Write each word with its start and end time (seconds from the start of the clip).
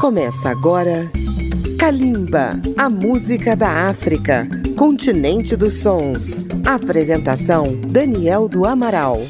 Começa 0.00 0.50
agora 0.50 1.10
Kalimba, 1.78 2.60
a 2.76 2.90
música 2.90 3.56
da 3.56 3.88
África, 3.88 4.46
continente 4.76 5.56
dos 5.56 5.80
sons. 5.80 6.44
Apresentação 6.66 7.80
Daniel 7.88 8.46
do 8.46 8.66
Amaral. 8.66 9.22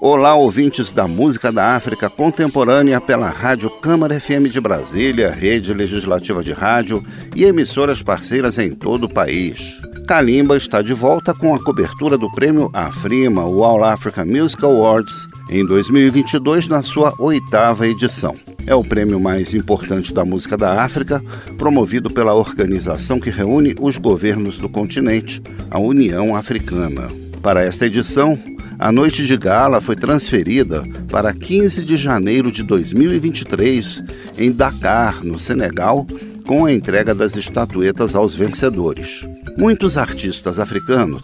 Olá, 0.00 0.34
ouvintes 0.34 0.90
da 0.90 1.06
música 1.06 1.52
da 1.52 1.76
África 1.76 2.08
contemporânea 2.08 2.98
pela 2.98 3.28
Rádio 3.28 3.68
Câmara 3.68 4.18
FM 4.18 4.50
de 4.50 4.60
Brasília, 4.60 5.30
rede 5.30 5.74
legislativa 5.74 6.42
de 6.42 6.52
rádio 6.52 7.04
e 7.34 7.44
emissoras 7.44 8.02
parceiras 8.02 8.58
em 8.58 8.74
todo 8.74 9.04
o 9.04 9.12
país. 9.12 9.78
Kalimba 10.06 10.56
está 10.56 10.80
de 10.80 10.94
volta 10.94 11.34
com 11.34 11.54
a 11.54 11.62
cobertura 11.62 12.16
do 12.16 12.30
prêmio 12.32 12.70
Afrima, 12.72 13.44
o 13.44 13.62
All 13.64 13.84
Africa 13.84 14.24
Music 14.24 14.64
Awards, 14.64 15.28
em 15.48 15.64
2022, 15.64 16.68
na 16.68 16.82
sua 16.82 17.12
oitava 17.18 17.86
edição. 17.86 18.34
É 18.66 18.74
o 18.74 18.82
prêmio 18.82 19.20
mais 19.20 19.54
importante 19.54 20.12
da 20.12 20.24
música 20.24 20.56
da 20.56 20.82
África, 20.82 21.22
promovido 21.56 22.10
pela 22.10 22.34
organização 22.34 23.20
que 23.20 23.30
reúne 23.30 23.74
os 23.80 23.96
governos 23.96 24.58
do 24.58 24.68
continente, 24.68 25.40
a 25.70 25.78
União 25.78 26.34
Africana. 26.34 27.08
Para 27.40 27.62
esta 27.62 27.86
edição, 27.86 28.36
a 28.78 28.90
noite 28.90 29.24
de 29.24 29.36
gala 29.36 29.80
foi 29.80 29.94
transferida 29.94 30.82
para 31.10 31.32
15 31.32 31.82
de 31.82 31.96
janeiro 31.96 32.50
de 32.50 32.62
2023, 32.64 34.02
em 34.36 34.50
Dakar, 34.50 35.24
no 35.24 35.38
Senegal, 35.38 36.06
com 36.44 36.64
a 36.64 36.72
entrega 36.72 37.14
das 37.14 37.36
estatuetas 37.36 38.14
aos 38.14 38.34
vencedores. 38.34 39.26
Muitos 39.56 39.96
artistas 39.96 40.58
africanos 40.58 41.22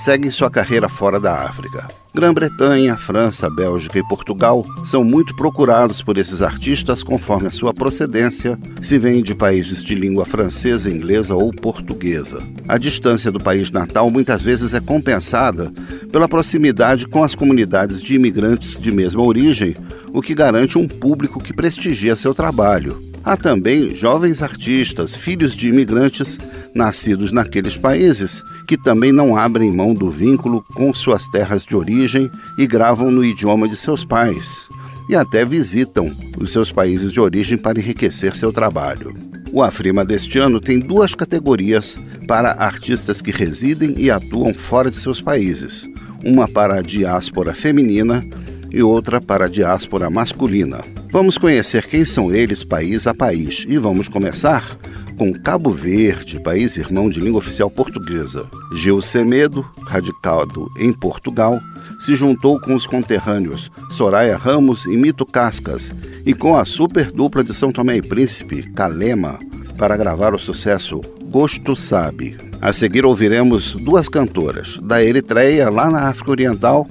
seguem 0.00 0.30
sua 0.30 0.50
carreira 0.50 0.88
fora 0.88 1.20
da 1.20 1.42
África. 1.42 1.86
Grã-Bretanha, 2.14 2.96
França, 2.96 3.50
Bélgica 3.50 3.98
e 3.98 4.08
Portugal 4.08 4.64
são 4.84 5.04
muito 5.04 5.36
procurados 5.36 6.02
por 6.02 6.16
esses 6.16 6.40
artistas 6.40 7.02
conforme 7.02 7.48
a 7.48 7.50
sua 7.50 7.74
procedência, 7.74 8.58
se 8.82 8.98
vêm 8.98 9.22
de 9.22 9.34
países 9.34 9.82
de 9.82 9.94
língua 9.94 10.24
francesa, 10.24 10.90
inglesa 10.90 11.34
ou 11.34 11.52
portuguesa. 11.52 12.42
A 12.66 12.78
distância 12.78 13.30
do 13.30 13.38
país 13.38 13.70
natal 13.70 14.10
muitas 14.10 14.42
vezes 14.42 14.72
é 14.72 14.80
compensada 14.80 15.70
pela 16.10 16.28
proximidade 16.28 17.06
com 17.06 17.22
as 17.22 17.34
comunidades 17.34 18.00
de 18.00 18.14
imigrantes 18.14 18.80
de 18.80 18.90
mesma 18.90 19.22
origem, 19.22 19.76
o 20.12 20.22
que 20.22 20.34
garante 20.34 20.78
um 20.78 20.88
público 20.88 21.40
que 21.42 21.52
prestigia 21.52 22.16
seu 22.16 22.34
trabalho. 22.34 23.09
Há 23.22 23.36
também 23.36 23.94
jovens 23.94 24.42
artistas, 24.42 25.14
filhos 25.14 25.54
de 25.54 25.68
imigrantes 25.68 26.38
nascidos 26.74 27.32
naqueles 27.32 27.76
países, 27.76 28.42
que 28.66 28.78
também 28.78 29.12
não 29.12 29.36
abrem 29.36 29.70
mão 29.70 29.92
do 29.92 30.10
vínculo 30.10 30.64
com 30.74 30.92
suas 30.94 31.28
terras 31.28 31.64
de 31.64 31.76
origem 31.76 32.30
e 32.56 32.66
gravam 32.66 33.10
no 33.10 33.22
idioma 33.22 33.68
de 33.68 33.76
seus 33.76 34.04
pais, 34.04 34.68
e 35.08 35.14
até 35.14 35.44
visitam 35.44 36.10
os 36.38 36.50
seus 36.50 36.72
países 36.72 37.12
de 37.12 37.20
origem 37.20 37.58
para 37.58 37.78
enriquecer 37.78 38.34
seu 38.34 38.52
trabalho. 38.52 39.14
O 39.52 39.62
Afrima 39.62 40.04
deste 40.04 40.38
ano 40.38 40.60
tem 40.60 40.78
duas 40.78 41.14
categorias 41.14 41.98
para 42.26 42.52
artistas 42.52 43.20
que 43.20 43.32
residem 43.32 43.96
e 43.98 44.10
atuam 44.10 44.54
fora 44.54 44.90
de 44.90 44.96
seus 44.96 45.20
países: 45.20 45.86
uma 46.24 46.48
para 46.48 46.78
a 46.78 46.82
diáspora 46.82 47.52
feminina 47.52 48.24
e 48.70 48.82
outra 48.82 49.20
para 49.20 49.46
a 49.46 49.48
diáspora 49.48 50.08
masculina. 50.08 50.99
Vamos 51.12 51.36
conhecer 51.36 51.86
quem 51.86 52.04
são 52.04 52.32
eles 52.32 52.62
país 52.62 53.04
a 53.08 53.12
país 53.12 53.66
e 53.68 53.76
vamos 53.78 54.06
começar 54.06 54.76
com 55.18 55.32
Cabo 55.32 55.72
Verde, 55.72 56.38
país 56.40 56.76
irmão 56.76 57.10
de 57.10 57.18
língua 57.18 57.38
oficial 57.38 57.68
portuguesa. 57.68 58.48
Gil 58.76 59.02
Semedo, 59.02 59.68
radicado 59.82 60.70
em 60.78 60.92
Portugal, 60.92 61.60
se 61.98 62.14
juntou 62.14 62.60
com 62.60 62.76
os 62.76 62.86
conterrâneos 62.86 63.72
Soraya 63.90 64.36
Ramos 64.36 64.86
e 64.86 64.96
Mito 64.96 65.26
Cascas 65.26 65.92
e 66.24 66.32
com 66.32 66.56
a 66.56 66.64
super 66.64 67.10
dupla 67.10 67.42
de 67.42 67.52
São 67.52 67.72
Tomé 67.72 67.96
e 67.96 68.02
Príncipe, 68.02 68.70
Calema, 68.70 69.40
para 69.76 69.96
gravar 69.96 70.32
o 70.32 70.38
sucesso 70.38 71.00
Gosto 71.24 71.74
Sabe. 71.74 72.38
A 72.60 72.72
seguir 72.72 73.04
ouviremos 73.04 73.74
duas 73.74 74.08
cantoras, 74.08 74.78
da 74.80 75.02
Eritreia, 75.02 75.70
lá 75.70 75.90
na 75.90 76.08
África 76.08 76.30
Oriental, 76.30 76.86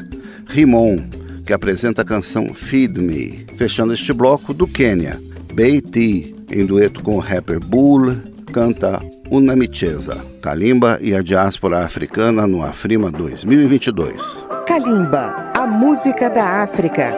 Rimon, 0.48 0.98
que 1.50 1.54
apresenta 1.54 2.04
a 2.04 2.06
canção 2.06 2.54
Feed 2.54 3.02
Me, 3.02 3.44
fechando 3.56 3.92
este 3.92 4.14
bloco 4.14 4.54
do 4.54 4.68
Quênia. 4.68 5.20
Beiti, 5.52 6.36
em 6.52 6.64
dueto 6.64 7.02
com 7.02 7.16
o 7.16 7.20
rapper 7.20 7.60
Bull, 7.60 8.18
canta 8.54 9.00
Una 9.32 9.56
Micheza, 9.56 10.24
Kalimba 10.44 11.00
e 11.02 11.16
a 11.16 11.24
diáspora 11.24 11.84
africana 11.84 12.46
no 12.46 12.62
Afrima 12.62 13.10
2022. 13.10 14.46
Kalimba, 14.68 15.52
a 15.58 15.66
música 15.66 16.30
da 16.30 16.62
África. 16.62 17.18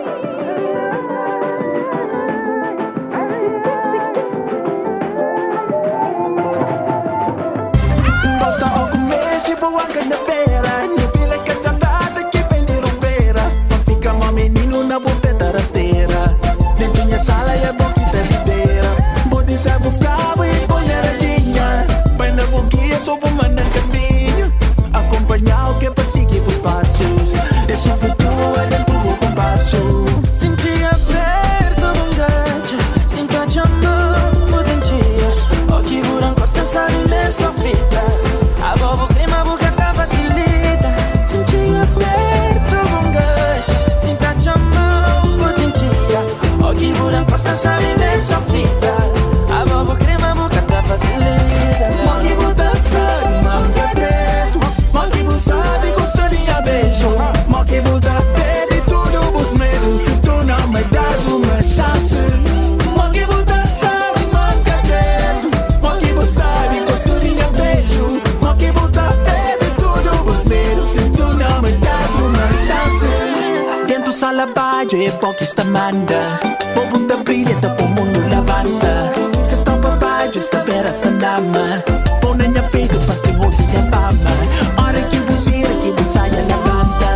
la 74.41 74.53
bajo 74.53 74.95
e 74.95 75.11
esta 75.39 75.63
manda. 75.63 76.39
Bobunta 76.73 77.15
brilheta 77.17 77.69
po 77.75 77.85
mundo 77.87 78.19
lavanda 78.29 79.13
Se 79.43 79.53
está 79.55 79.75
para 79.77 79.95
bajo 79.97 80.39
está 80.39 80.59
pera 80.59 80.91
sta 80.91 81.09
dama 81.11 81.83
Pone 82.21 82.47
nha 82.47 82.63
pedra, 82.63 82.97
pa 83.05 83.15
se 83.15 83.31
hoje 83.37 83.63
e 83.63 83.91
fama 83.91 84.33
Ora 84.77 85.01
que 85.01 85.19
buzira 85.19 85.69
que 85.81 85.91
busaia 85.91 86.41
levanta 86.51 87.11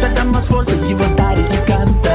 Tarda 0.00 0.24
mais 0.24 0.46
forças 0.46 0.80
que 0.80 0.94
vontade 0.94 1.42
que 1.42 1.58
canta. 1.70 2.14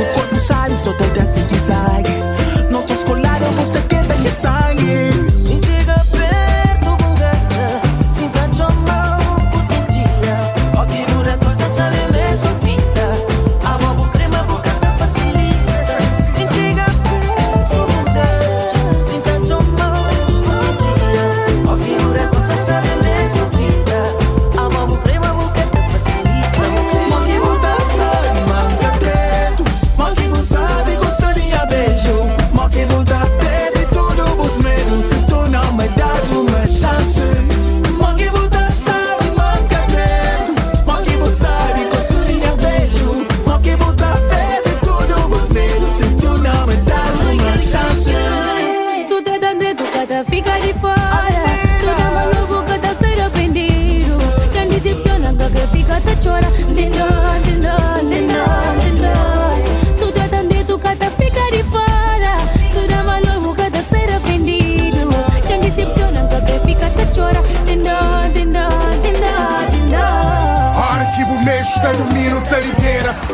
O 0.00 0.14
corpo 0.14 0.36
sabe 0.40 0.78
só 0.78 0.92
tem 0.94 1.10
dança 1.10 1.40
que 1.40 1.60
zague 1.60 2.70
Nosso 2.70 2.92
escolar 2.92 3.42
é 3.42 3.46
o 3.48 3.52
rosto 3.58 3.80
que 3.82 3.96
tem 3.96 4.30
sangue 4.30 5.29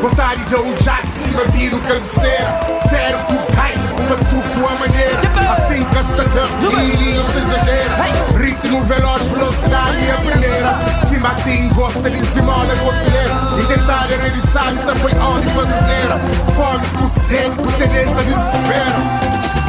Vontade 0.01 0.45
de 0.45 0.55
um 0.57 0.77
jato, 0.83 1.09
cima 1.09 1.45
viro 1.53 1.79
cabeceira. 1.81 2.61
Zero 2.91 3.19
que 3.27 3.57
cai, 3.57 3.75
uma 3.99 4.17
truco 4.17 4.69
a 4.69 4.79
maneira. 4.79 5.21
Assim 5.53 5.85
que 5.85 5.99
stand-up, 6.01 6.53
e 6.63 7.15
não 7.15 7.27
se 7.31 7.39
exagera. 7.39 8.39
Ritmo 8.39 8.83
veloz, 8.85 9.23
velocidade 9.29 10.05
e 10.05 10.11
a 10.11 10.17
primeira. 10.17 10.79
Se 11.09 11.19
matem, 11.19 11.69
gosta 11.71 12.11
de 12.11 12.25
cima, 12.27 12.59
olha 12.59 12.77
conselheiro. 12.77 13.61
E 13.61 13.67
tentar 13.67 14.07
realizar 14.07 14.73
também 14.85 15.19
onde 15.21 15.47
faz 15.47 15.73
asneira. 15.73 16.21
Fome 16.55 16.87
com 16.99 17.09
sede, 17.09 17.57
por 17.57 17.73
tenente 17.73 18.15
desespero. 18.25 19.66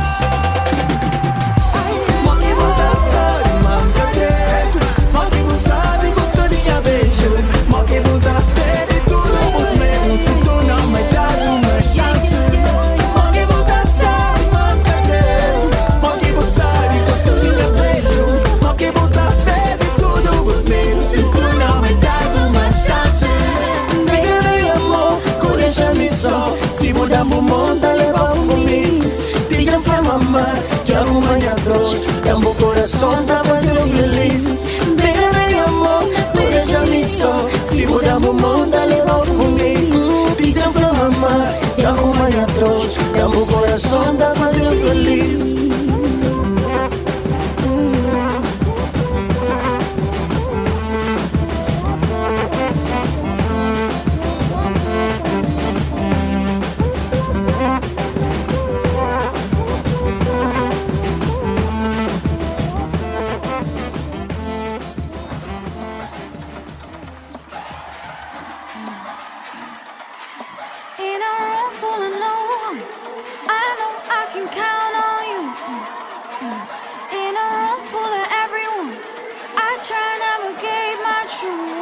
return, 79.77 79.95
I 80.00 80.39
will 80.41 80.56
give 80.59 81.00
my 81.03 81.27
true. 81.29 81.76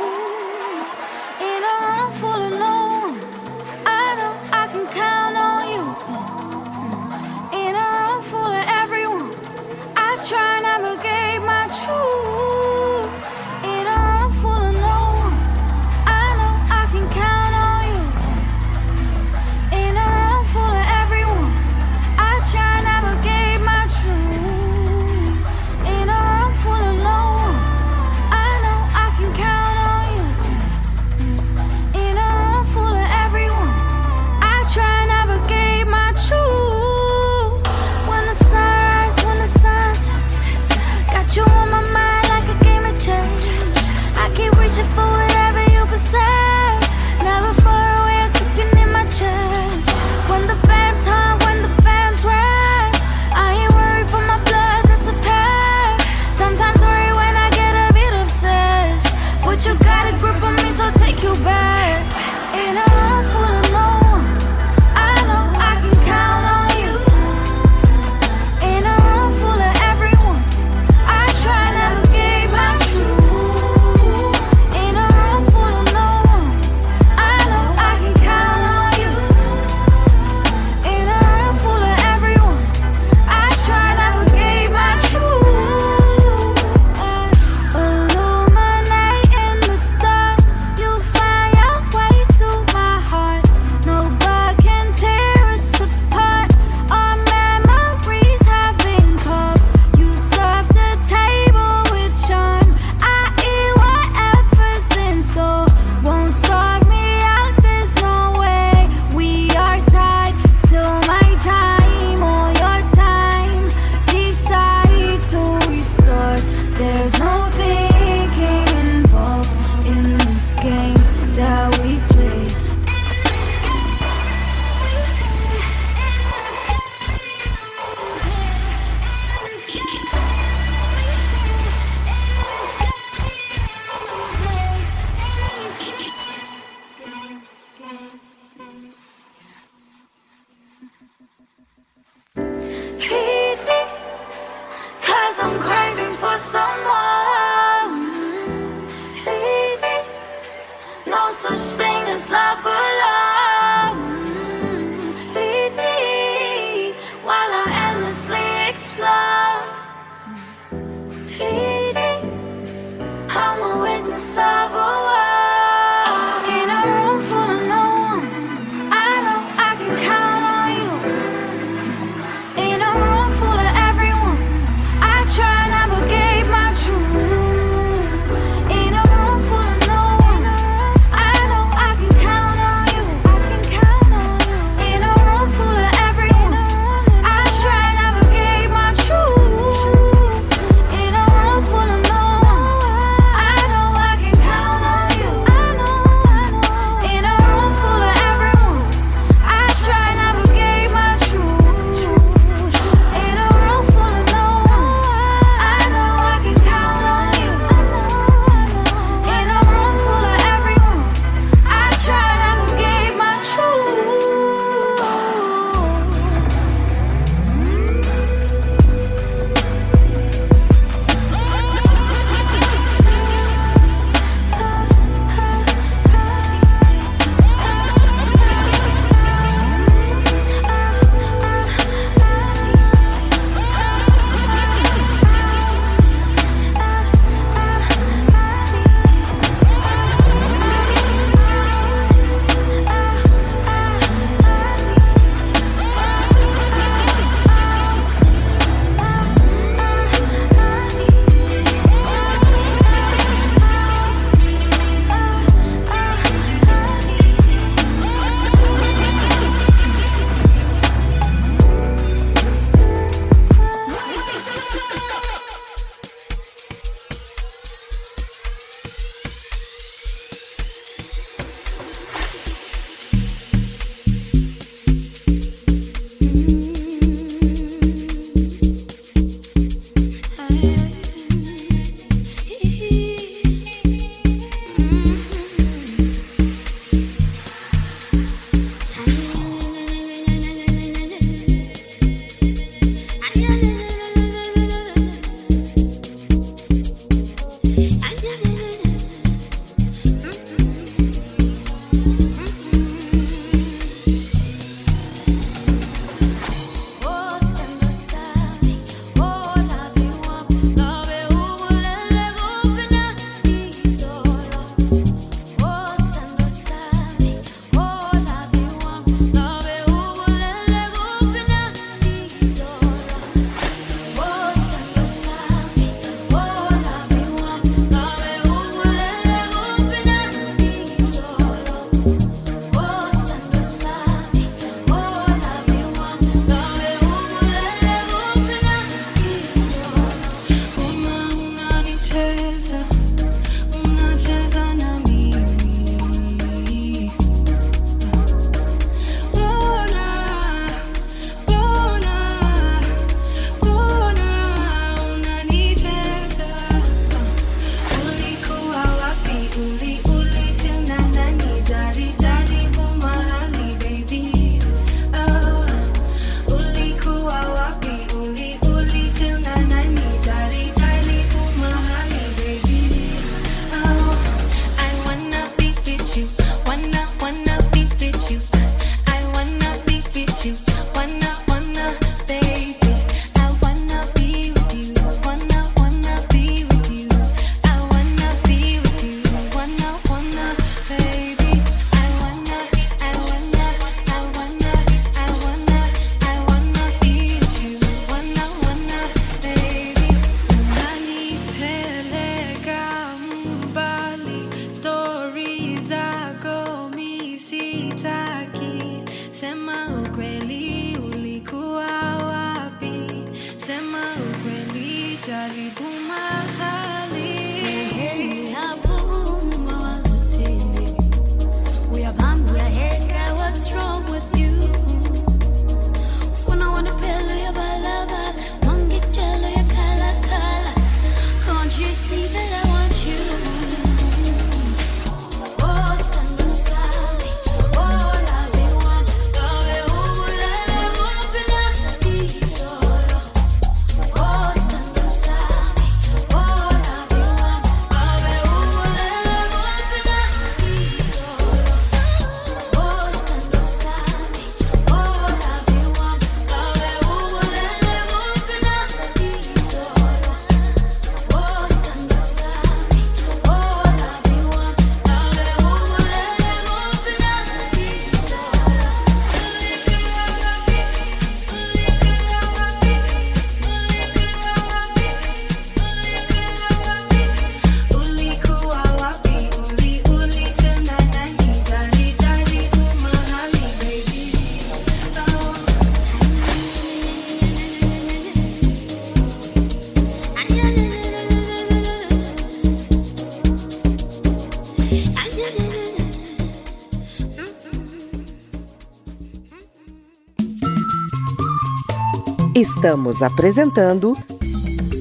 Estamos 502.56 503.22
apresentando 503.22 504.18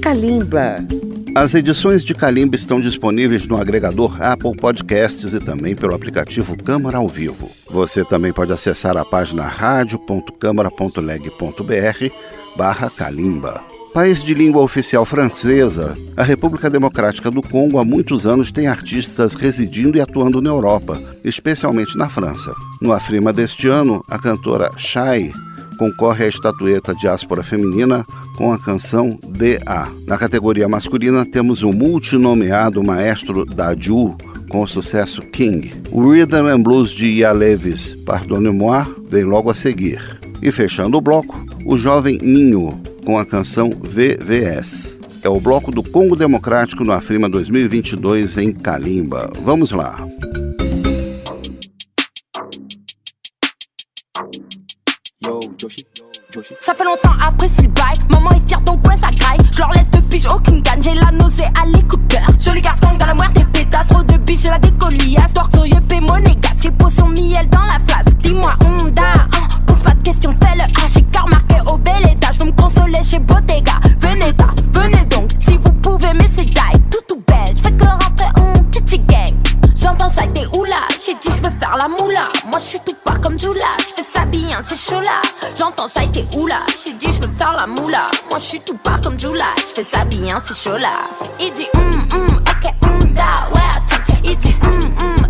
Kalimba. 0.02 0.84
As 1.36 1.54
edições 1.54 2.04
de 2.04 2.12
Kalimba 2.12 2.56
estão 2.56 2.80
disponíveis 2.80 3.46
no 3.46 3.56
agregador 3.56 4.20
Apple 4.20 4.56
Podcasts 4.56 5.32
e 5.32 5.38
também 5.38 5.76
pelo 5.76 5.94
aplicativo 5.94 6.60
Câmara 6.60 6.98
ao 6.98 7.06
Vivo. 7.06 7.48
Você 7.70 8.04
também 8.04 8.32
pode 8.32 8.52
acessar 8.52 8.96
a 8.96 9.04
página 9.04 9.44
radio.câmara.leg.br 9.44 12.12
barra 12.56 12.90
Kalimba. 12.90 13.62
País 13.92 14.24
de 14.24 14.34
língua 14.34 14.60
oficial 14.60 15.04
francesa, 15.04 15.96
a 16.16 16.24
República 16.24 16.68
Democrática 16.68 17.30
do 17.30 17.40
Congo 17.40 17.78
há 17.78 17.84
muitos 17.84 18.26
anos 18.26 18.50
tem 18.50 18.66
artistas 18.66 19.34
residindo 19.34 19.96
e 19.96 20.00
atuando 20.00 20.42
na 20.42 20.50
Europa, 20.50 21.00
especialmente 21.22 21.96
na 21.96 22.08
França. 22.08 22.52
No 22.82 22.92
Afrima 22.92 23.32
deste 23.32 23.68
ano, 23.68 24.02
a 24.10 24.18
cantora 24.18 24.72
Shai 24.76 25.32
concorre 25.76 26.24
à 26.24 26.28
estatueta 26.28 26.94
Diáspora 26.94 27.42
Feminina 27.42 28.04
com 28.36 28.52
a 28.52 28.58
canção 28.58 29.18
D.A. 29.28 29.88
Na 30.06 30.18
categoria 30.18 30.68
masculina, 30.68 31.24
temos 31.24 31.62
o 31.62 31.72
multinomeado 31.72 32.82
maestro 32.82 33.44
Daju 33.44 34.16
com 34.48 34.62
o 34.62 34.68
sucesso 34.68 35.20
King. 35.20 35.72
O 35.90 36.10
Rhythm 36.10 36.46
and 36.46 36.60
Blues 36.60 36.90
de 36.90 37.06
Yaleves, 37.06 37.94
Pardonne-moi, 38.06 38.84
vem 39.08 39.24
logo 39.24 39.50
a 39.50 39.54
seguir. 39.54 40.00
E 40.42 40.52
fechando 40.52 40.96
o 40.96 41.00
bloco, 41.00 41.44
o 41.64 41.78
jovem 41.78 42.18
Ninho 42.22 42.80
com 43.04 43.18
a 43.18 43.24
canção 43.24 43.70
VVS. 43.70 45.00
É 45.22 45.28
o 45.28 45.40
bloco 45.40 45.72
do 45.72 45.82
Congo 45.82 46.14
Democrático 46.14 46.84
no 46.84 46.92
Afrima 46.92 47.28
2022 47.28 48.36
em 48.36 48.52
Kalimba. 48.52 49.30
Vamos 49.42 49.72
lá. 49.72 50.06
Ça 56.58 56.74
fait 56.74 56.82
longtemps 56.82 57.14
après 57.24 57.46
s'il 57.46 57.68
bail, 57.68 57.96
maman 58.10 58.30
est 58.30 58.44
tire 58.46 58.60
donc 58.62 58.84
ouais 58.88 58.96
ça 58.96 59.08
graille. 59.20 59.38
Je 59.52 59.58
leur 59.58 59.70
laisse 59.72 59.88
de 59.90 60.00
piges, 60.10 60.26
aucune 60.26 60.62
gagne, 60.62 60.82
j'ai 60.82 60.94
la 60.94 61.12
nausée 61.12 61.44
à 61.44 61.64
l'écouteur. 61.66 62.22
Joli 62.40 62.60
garçon 62.60 62.88
dans 62.98 63.06
la 63.06 63.14
moire 63.14 63.30
des 63.30 63.44
pétasses, 63.44 63.86
trop 63.86 64.02
de 64.02 64.16
biches, 64.16 64.40
j'ai 64.42 64.48
la 64.48 64.58
décoliasse. 64.58 65.32
Torso, 65.32 65.64
yeux, 65.64 66.00
monégasque, 66.00 66.56
j'ai 66.60 66.72
potion 66.72 67.06
miel 67.06 67.48
dans 67.50 67.62
la 67.62 67.78
face. 67.86 68.12
Dis-moi, 68.18 68.52
Honda, 68.64 69.12
hein, 69.14 69.48
pose 69.64 69.78
pas 69.78 69.92
de 69.92 70.02
questions, 70.02 70.34
fais 70.42 70.56
le 70.56 70.62
H, 70.62 70.94
j'ai 70.94 71.02
car 71.02 71.28
marqué 71.28 71.54
au 71.70 71.76
bel 71.76 72.04
étage. 72.10 72.34
Je 72.34 72.40
veux 72.40 72.46
me 72.46 72.60
consoler 72.60 73.02
chez 73.04 73.20
Bottega, 73.20 73.74
Veneta, 74.00 74.46
venez 74.72 75.04
donc, 75.04 75.30
si 75.38 75.56
vous 75.56 75.72
pouvez, 75.74 76.14
mais 76.14 76.28
c'est 76.28 76.46
die, 76.46 76.80
tout 76.90 76.98
tout 77.06 77.22
belle. 77.28 77.56
Je 77.56 77.62
fais 77.62 77.72
que 77.72 77.84
rentrer 77.84 78.26
en 78.40 78.60
petit 78.72 78.98
gang. 78.98 79.30
J'entends 79.76 80.08
ça, 80.08 80.22
t'es 80.34 80.46
oula, 80.58 80.82
j'ai 81.06 81.14
dit 81.14 81.28
je 81.36 81.48
veux 81.48 81.54
faire 81.60 81.76
la 81.80 81.86
moula. 81.86 82.24
Moi 82.46 82.58
je 82.58 82.64
suis 82.64 82.80
tout 82.84 82.96
pas 83.04 83.14
comme 83.22 83.38
Jula, 83.38 83.76
je 83.78 84.02
fais 84.02 84.18
ça 84.18 84.24
bien, 84.26 84.58
c'est 84.64 84.76
chaud 84.76 85.00
là. 85.00 85.20
J'entends 85.58 85.88
ça, 85.88 86.00
t'es 86.12 86.24
oula, 86.36 86.60
j'ai 86.84 86.92
dit 86.94 87.06
je 87.06 87.26
veux 87.26 87.34
faire 87.36 87.56
la 87.58 87.66
moula. 87.66 88.02
Moi 88.30 88.38
je 88.38 88.44
suis 88.44 88.60
tout 88.60 88.76
pas 88.76 88.98
comme 89.02 89.18
Jula, 89.18 89.44
je 89.56 89.82
fais 89.82 89.84
ça 89.84 90.04
bien, 90.04 90.38
c'est 90.40 90.56
chaud 90.56 90.76
là. 90.76 91.08
Il 91.40 91.52
dit 91.52 91.66
hum 91.74 92.08
hum, 92.12 92.26
ok 92.38 92.72
hum 92.82 93.12
da, 93.12 93.48
ouais 93.52 93.80
tout. 93.88 94.12
Il 94.24 94.36
dit 94.38 94.54
hum 94.62 94.72
hum 94.72 95.23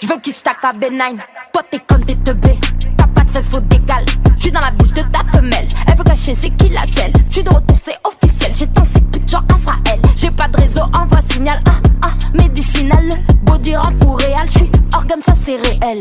je 0.00 0.06
veux 0.06 0.20
qu'il 0.20 0.32
à 0.32 0.72
B9. 0.72 1.18
Toi 1.52 1.62
t'es 1.70 1.80
comme 1.80 2.02
des 2.04 2.16
teubés, 2.16 2.58
t'as 2.96 3.06
pas 3.08 3.24
de 3.24 3.30
fesses, 3.30 3.50
faut 3.50 3.60
d'égal. 3.60 4.04
J'suis 4.36 4.52
dans 4.52 4.60
la 4.60 4.70
bouche 4.70 4.92
de 4.92 5.02
ta 5.02 5.20
femelle, 5.36 5.66
elle 5.86 5.96
veut 5.96 6.04
cacher 6.04 6.34
c'est 6.34 6.50
qui 6.50 6.68
la 6.68 6.82
selle. 6.82 7.12
J'suis 7.30 7.42
de 7.42 7.48
retour, 7.48 7.76
c'est 7.82 7.96
officiel, 8.04 8.52
j'ai 8.54 8.66
tant 8.68 8.84
ces 8.84 9.28
genre 9.28 9.44
Israël. 9.56 10.00
J'ai 10.16 10.30
pas 10.30 10.48
de 10.48 10.56
réseau, 10.56 10.82
envoie 10.98 11.20
signal, 11.22 11.60
ah 11.68 11.80
ah, 12.02 12.10
médicinal. 12.34 13.08
Body 13.42 13.76
rend 13.76 13.92
pour 14.00 14.18
réel, 14.18 14.48
j'suis 14.48 14.70
organe, 14.94 15.22
ça 15.22 15.32
c'est 15.34 15.56
réel. 15.56 15.98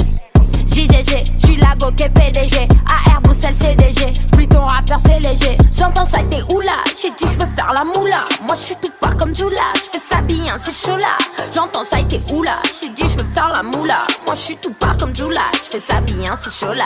JGG, 0.78 1.24
j'suis 1.42 1.56
la 1.56 1.74
go 1.76 1.92
qui 1.92 2.04
est 2.04 2.10
PDG 2.10 2.68
AR 2.88 3.20
Bruxelles 3.24 3.56
CDG, 3.56 4.14
j'plie 4.32 4.48
ton 4.48 4.64
rappeur 4.64 5.00
c'est 5.04 5.20
léger. 5.20 5.58
J'entends 5.76 6.06
ça 6.06 6.20
t'es 6.30 6.44
oula, 6.54 6.84
j'ai 7.02 7.10
dit 7.10 7.34
j'veux 7.34 7.48
faire 7.58 7.74
la 7.74 7.84
moula. 7.84 8.20
Moi 8.44 8.54
j'suis 8.56 8.76
tout 8.80 8.92
pas 9.02 9.10
comme 9.14 9.36
Jula, 9.36 9.74
j'fais 9.74 9.98
ça 9.98 10.22
bien 10.22 10.56
c'est 10.60 10.76
chaud 10.76 10.98
là. 10.98 11.18
J'entends 11.56 11.84
ça 11.84 11.98
t'es 12.08 12.22
oula, 12.32 12.60
j'ai 12.80 12.90
dit 12.90 13.10
j'veux 13.10 13.26
faire 13.34 13.52
la 13.56 13.64
moula. 13.64 13.98
Moi 14.28 14.36
j'suis 14.36 14.56
tout 14.58 14.74
pas 14.74 14.94
comme 15.00 15.16
Jula, 15.16 15.42
j'fais 15.66 15.80
ça 15.80 16.00
bien 16.02 16.36
c'est 16.40 16.54
chaud 16.54 16.74
là. 16.74 16.86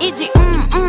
Il 0.00 0.12
dit 0.14 0.30
hum 0.36 0.68
hum, 0.74 0.88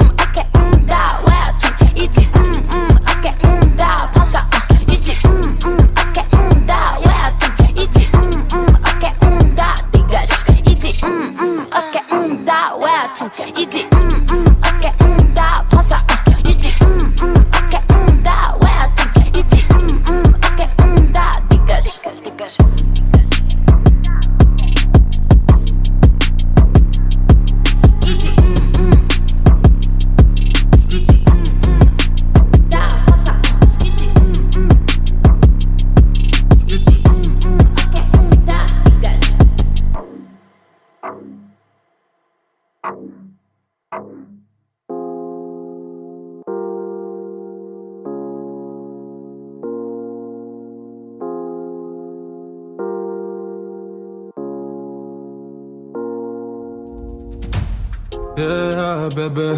Yeah, 58.44 59.08
bébé, 59.16 59.54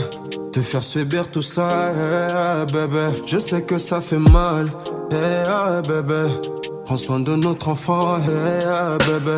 te 0.52 0.60
faire 0.60 0.84
subir 0.84 1.32
tout 1.32 1.42
ça, 1.42 1.68
yeah, 1.68 2.66
bébé. 2.66 3.08
Je 3.26 3.40
sais 3.40 3.64
que 3.64 3.80
ça 3.80 4.00
fait 4.00 4.20
mal, 4.20 4.72
yeah, 5.12 5.82
bébé. 5.82 6.30
Prends 6.86 6.98
soin 6.98 7.20
de 7.20 7.36
notre 7.36 7.70
enfant, 7.70 8.20
yeah, 8.20 8.98
bébé. 9.08 9.38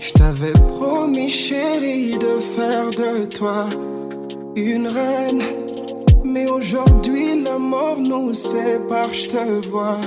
Je 0.00 0.12
t'avais 0.14 0.52
promis, 0.52 1.28
chérie, 1.28 2.10
de 2.10 2.40
faire 2.56 2.90
de 2.90 3.26
toi 3.26 3.66
une 4.56 4.88
reine. 4.88 5.42
Mais 6.24 6.50
aujourd'hui, 6.50 7.44
la 7.44 7.58
mort 7.58 7.98
nous 8.00 8.34
sépare, 8.34 9.12
je 9.12 9.28
te 9.28 9.68
vois 9.68 10.00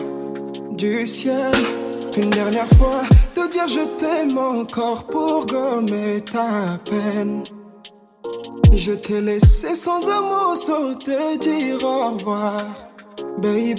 du 0.71 1.07
ciel. 1.07 1.53
Une 2.17 2.29
dernière 2.29 2.67
fois, 2.77 3.03
te 3.33 3.49
dire 3.49 3.69
je 3.69 3.85
t'aime 3.97 4.37
encore 4.37 5.05
pour 5.05 5.45
gommer 5.45 6.21
ta 6.21 6.77
peine. 6.89 7.41
Je 8.73 8.91
t'ai 8.93 9.21
laissé 9.21 9.75
sans 9.75 10.07
un 10.07 10.21
mot, 10.21 10.55
sans 10.55 10.95
te 10.95 11.37
dire 11.39 11.83
au 11.83 12.11
revoir. 12.11 12.57
Baby, 13.37 13.75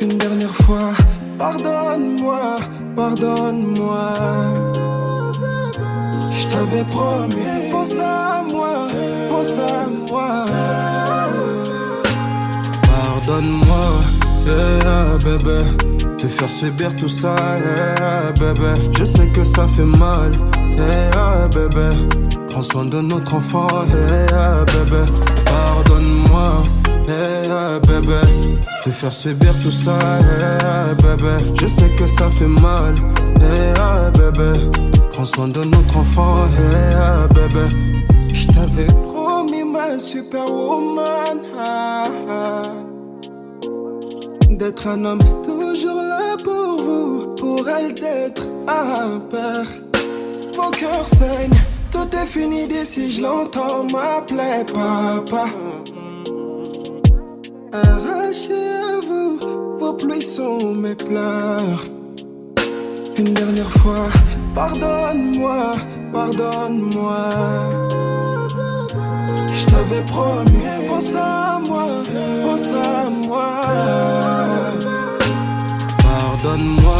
une 0.00 0.16
dernière 0.18 0.54
fois, 0.66 0.92
pardonne-moi, 1.38 2.56
pardonne-moi. 2.96 4.12
Je 6.30 6.46
t'avais 6.48 6.84
promis, 6.84 7.70
pense 7.70 7.94
à 7.98 8.42
moi, 8.50 8.86
pense 9.30 9.58
à 9.58 9.86
moi. 10.08 10.44
Pardonne-moi, 12.82 13.86
yeah, 14.46 15.18
bébé. 15.24 15.64
Te 16.18 16.26
faire 16.26 16.48
subir 16.48 16.94
tout 16.96 17.08
ça, 17.08 17.34
yeah, 17.36 18.32
bébé. 18.32 18.74
Je 18.98 19.04
sais 19.04 19.26
que 19.28 19.44
ça 19.44 19.66
fait 19.68 19.84
mal, 19.98 20.32
yeah, 20.76 21.48
bébé. 21.48 21.90
Prends 22.50 22.62
soin 22.62 22.84
de 22.84 23.00
notre 23.00 23.34
enfant, 23.34 23.66
yeah, 23.88 24.64
bébé. 24.66 25.04
Pardonne-moi, 25.44 26.62
yeah, 27.06 27.78
bébé. 27.80 28.20
Te 28.84 28.90
faire 28.90 29.12
subir 29.12 29.52
tout 29.62 29.70
ça, 29.70 29.98
yeah, 30.20 30.94
bébé. 30.94 31.36
Je 31.60 31.66
sais 31.66 31.88
que 31.96 32.06
ça 32.06 32.28
fait 32.28 32.46
mal, 32.46 32.94
yeah, 33.40 34.10
bébé. 34.10 34.52
Prends 35.12 35.24
soin 35.24 35.48
de 35.48 35.64
notre 35.64 35.96
enfant, 35.96 36.46
yeah, 36.58 37.26
bébé. 37.28 37.68
Je 38.32 38.46
t'avais 38.48 38.86
promis 39.12 39.64
ma 39.64 39.98
superwoman. 39.98 41.38
ah, 41.58 42.02
ah. 42.28 42.62
D'être 44.50 44.88
un 44.88 45.04
homme 45.04 45.20
toujours 45.42 46.02
là 46.02 46.36
pour 46.44 46.84
vous, 46.84 47.34
pour 47.38 47.66
elle 47.68 47.94
d'être 47.94 48.42
un 48.68 49.20
père. 49.30 49.66
Vos 50.54 50.70
cœurs 50.70 51.06
saignent, 51.06 51.58
Tout 51.90 52.08
est 52.16 52.26
fini 52.26 52.66
d'ici, 52.66 53.10
je 53.10 53.22
l'entends 53.22 53.84
m'appeler 53.92 54.64
papa. 54.72 55.46
Arraché 57.72 58.52
à 58.52 59.00
vous, 59.06 59.38
vos 59.78 59.92
pluies 59.94 60.22
sont 60.22 60.72
mes 60.74 60.94
pleurs. 60.94 61.84
Une 63.18 63.34
dernière 63.34 63.70
fois, 63.70 64.08
pardonne-moi, 64.54 65.72
pardonne-moi. 66.12 67.28
Je 69.54 69.66
t'avais 69.66 70.04
promis, 70.06 70.88
pense 70.88 71.14
à 71.14 71.60
moi, 71.68 72.02
pense 72.44 72.72
à 72.72 73.10
moi. 73.26 73.60
Pardonne-moi, 76.42 76.94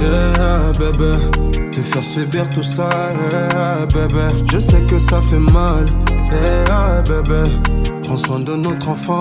yeah, 0.00 0.72
bébé. 0.78 1.70
Te 1.72 1.80
faire 1.80 2.04
subir 2.04 2.48
tout 2.50 2.62
ça, 2.62 2.88
yeah, 3.32 3.86
bébé. 3.86 4.28
Je 4.52 4.58
sais 4.58 4.80
que 4.82 5.00
ça 5.00 5.20
fait 5.20 5.52
mal, 5.52 5.86
yeah, 6.30 7.02
bébé. 7.02 7.50
Prends 8.04 8.16
soin 8.16 8.38
de 8.38 8.54
notre 8.54 8.88
enfant, 8.88 9.20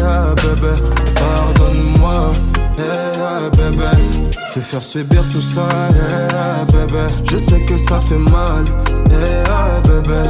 yeah, 0.00 0.34
bébé. 0.36 0.80
Pardonne-moi, 1.16 2.32
yeah, 2.78 3.50
bébé. 3.50 4.30
Te 4.52 4.60
faire 4.60 4.82
subir 4.82 5.22
tout 5.32 5.42
ça, 5.42 5.66
yeah, 5.92 6.64
bébé. 6.72 7.06
Je 7.28 7.38
sais 7.38 7.60
que 7.62 7.76
ça 7.76 8.00
fait 8.00 8.18
mal, 8.30 8.64
yeah, 9.10 9.80
bébé. 9.88 10.22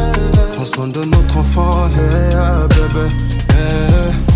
Prends 0.55 0.65
soin 0.65 0.89
de 0.89 1.05
notre 1.05 1.37
enfant, 1.37 1.91
yeah, 1.91 2.67
bébé. 2.69 3.15
Yeah. 3.51 4.34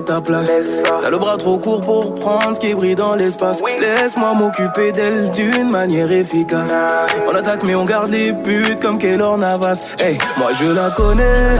Ta 0.00 0.20
place. 0.20 0.50
T'as 1.02 1.10
le 1.10 1.18
bras 1.18 1.36
trop 1.36 1.58
court 1.58 1.80
pour 1.80 2.14
prendre 2.14 2.54
ce 2.54 2.60
qui 2.60 2.74
brille 2.74 2.94
dans 2.94 3.14
l'espace. 3.14 3.60
Laisse-moi 3.78 4.34
m'occuper 4.34 4.92
d'elle 4.92 5.30
d'une 5.30 5.70
manière 5.70 6.10
efficace. 6.10 6.74
On 7.28 7.34
attaque 7.34 7.62
mais 7.64 7.74
on 7.74 7.84
garde 7.84 8.10
les 8.10 8.32
buts 8.32 8.76
comme 8.80 8.98
Keylor 8.98 9.36
Navas. 9.38 9.84
Hey, 9.98 10.18
moi 10.38 10.50
je 10.58 10.70
la 10.72 10.90
connais, 10.90 11.56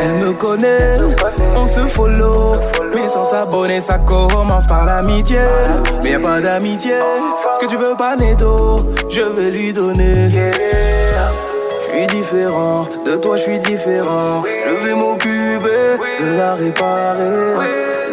elle 0.00 0.26
me 0.26 0.32
connaît. 0.32 0.96
On 1.56 1.66
se 1.66 1.86
follow, 1.86 2.54
mais 2.94 3.08
sans 3.08 3.24
s'abonner, 3.24 3.80
ça 3.80 3.98
commence 3.98 4.66
par 4.66 4.86
l'amitié. 4.86 5.38
Mais 6.02 6.12
y 6.12 6.14
a 6.14 6.20
pas 6.20 6.40
d'amitié. 6.40 6.94
Ce 7.52 7.58
que 7.58 7.66
tu 7.66 7.76
veux 7.76 7.96
pas, 7.96 8.16
Neto, 8.16 8.78
je 9.08 9.22
vais 9.22 9.50
lui 9.50 9.72
donner. 9.72 10.30
Je 11.90 12.04
suis 12.04 12.06
différent, 12.06 12.86
de 13.04 13.16
toi 13.16 13.36
je 13.36 13.42
suis 13.42 13.58
différent. 13.58 14.42
Je 14.44 14.86
vais 14.86 14.94
m'occuper 14.94 15.97
de 16.20 16.36
la 16.36 16.54
réparer. 16.54 17.54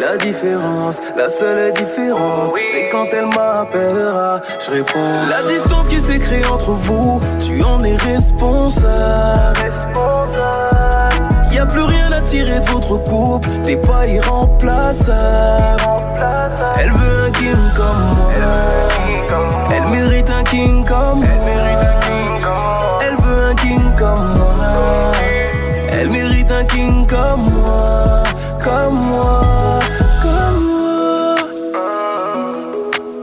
La 0.00 0.16
différence, 0.18 1.00
la 1.16 1.28
seule 1.28 1.72
différence, 1.72 2.52
c'est 2.70 2.88
quand 2.90 3.06
elle 3.12 3.26
m'appellera, 3.26 4.40
je 4.64 4.70
réponds. 4.70 4.98
La 5.30 5.42
distance 5.50 5.88
qui 5.88 5.98
s'est 5.98 6.18
créée 6.18 6.44
entre 6.46 6.70
vous, 6.72 7.20
tu 7.40 7.62
en 7.62 7.82
es 7.82 7.96
responsable. 7.96 9.58
responsable. 9.58 11.28
Y 11.52 11.58
a 11.58 11.66
plus 11.66 11.82
rien 11.82 12.12
à 12.12 12.20
tirer 12.20 12.60
de 12.60 12.70
votre 12.70 12.98
couple, 12.98 13.48
t'es 13.64 13.78
pas 13.78 14.06
irremplaçable. 14.06 15.82
Elle 16.78 16.92
veut 16.92 17.24
un 17.26 17.30
king 17.30 17.56
comme 17.74 18.16
moi. 18.16 18.30
Elle 19.74 19.90
mérite 19.90 20.30
un 20.30 20.44
king 20.44 20.84
comme 20.84 21.20
moi. 21.20 21.28
Elle 23.00 23.16
veut 23.16 23.44
un 23.50 23.54
king 23.54 23.94
comme 23.96 24.36
moi. 24.36 24.56
Elle 25.98 26.10
mérite 26.10 26.50
un 26.50 26.64
king 26.64 27.06
comme 27.06 27.50
moi, 27.52 28.22
comme 28.62 28.94
moi, 29.08 29.80
comme 30.22 30.60
moi, 30.66 31.36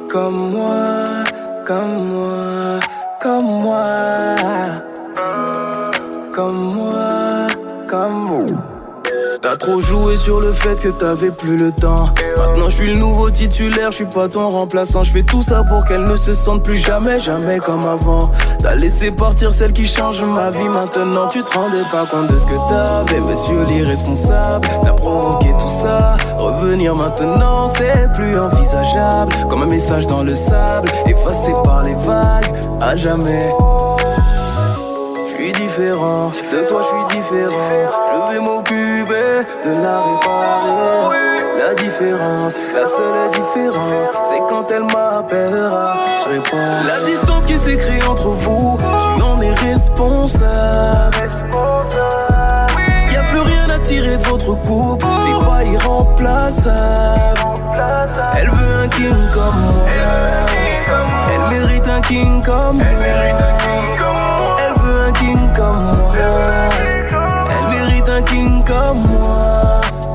comme 0.09 0.51
moi, 0.51 1.23
comme 1.67 1.95
moi, 2.07 2.12
trop 9.73 9.81
joué 9.81 10.15
sur 10.17 10.39
le 10.39 10.51
fait 10.51 10.79
que 10.79 10.89
t'avais 10.89 11.31
plus 11.31 11.57
le 11.57 11.71
temps. 11.71 12.05
Maintenant 12.37 12.69
je 12.69 12.75
suis 12.75 12.93
le 12.93 12.99
nouveau 12.99 13.31
titulaire, 13.31 13.89
je 13.89 13.95
suis 13.97 14.05
pas 14.05 14.27
ton 14.27 14.47
remplaçant. 14.49 15.01
Je 15.01 15.11
fais 15.11 15.23
tout 15.23 15.41
ça 15.41 15.63
pour 15.63 15.83
qu'elle 15.85 16.03
ne 16.03 16.15
se 16.15 16.33
sente 16.33 16.63
plus 16.63 16.77
jamais, 16.77 17.19
jamais 17.19 17.57
comme 17.57 17.81
avant. 17.81 18.29
T'as 18.59 18.75
laissé 18.75 19.11
partir 19.11 19.51
celle 19.51 19.73
qui 19.73 19.87
change 19.87 20.23
ma 20.23 20.51
vie. 20.51 20.69
Maintenant 20.69 21.27
tu 21.27 21.41
te 21.41 21.57
rendais 21.57 21.81
pas 21.91 22.05
compte 22.05 22.31
de 22.31 22.37
ce 22.37 22.45
que 22.45 22.55
t'avais, 22.69 23.19
monsieur 23.21 23.63
l'irresponsable. 23.63 24.67
T'as 24.83 24.93
provoqué 24.93 25.47
tout 25.57 25.69
ça. 25.69 26.17
Revenir 26.37 26.93
maintenant, 26.95 27.67
c'est 27.67 28.11
plus 28.13 28.37
envisageable. 28.37 29.33
Comme 29.49 29.63
un 29.63 29.67
message 29.67 30.05
dans 30.05 30.23
le 30.23 30.35
sable, 30.35 30.91
effacé 31.07 31.51
par 31.63 31.83
les 31.83 31.95
vagues, 31.95 32.53
à 32.79 32.95
jamais 32.95 33.49
différent, 35.51 36.29
de 36.29 36.67
toi 36.67 36.81
je 36.81 36.87
suis 36.87 37.21
différent. 37.21 37.89
Je 38.29 38.33
vais 38.33 38.41
m'occuper 38.41 38.92
de 39.41 39.71
la 39.81 39.99
réparer. 40.01 41.33
La 41.57 41.73
différence, 41.75 42.59
la 42.75 42.85
seule 42.85 43.29
différence, 43.31 44.09
c'est 44.23 44.39
quand 44.49 44.69
elle 44.69 44.83
m'appellera, 44.83 45.95
je 46.23 46.33
réponds. 46.33 46.57
La 46.87 46.99
distance 47.05 47.45
qui 47.45 47.57
s'est 47.57 47.77
créée 47.77 48.03
entre 48.03 48.29
vous, 48.29 48.77
tu 49.15 49.21
en 49.21 49.41
es 49.41 49.53
responsable. 49.53 51.15
Y 53.11 53.15
a 53.15 53.23
plus 53.23 53.39
rien 53.39 53.69
à 53.69 53.79
tirer 53.79 54.17
de 54.17 54.23
votre 54.27 54.53
couple, 54.61 55.05
t'es 55.05 55.45
pas 55.45 55.63
irremplaçable. 55.63 57.39
Elle 58.35 58.49
veut 58.49 58.75
un 58.83 58.87
king 58.89 59.29
comme 59.33 59.59
moi. 59.61 59.87
Elle 61.33 61.59
mérite 61.59 61.87
un 61.87 62.01
king 62.01 62.43
comme 62.43 62.77
moi 62.77 62.83
comme 65.55 65.83
moi. 65.83 66.72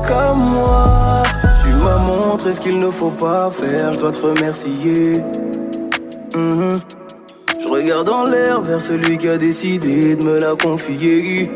Tu 0.09 1.73
m'as 1.83 1.97
montré 1.99 2.51
ce 2.51 2.59
qu'il 2.61 2.79
ne 2.79 2.89
faut 2.89 3.11
pas 3.11 3.51
faire, 3.51 3.93
je 3.93 3.99
dois 3.99 4.11
te 4.11 4.25
remercier. 4.25 5.23
Mhm. 6.35 6.79
Je 7.61 7.67
regarde 7.67 8.09
en 8.09 8.23
l'air 8.23 8.61
vers 8.61 8.81
celui 8.81 9.19
qui 9.19 9.29
a 9.29 9.37
décidé 9.37 10.15
de 10.15 10.23
me 10.23 10.39
la 10.39 10.55
confier. 10.55 11.51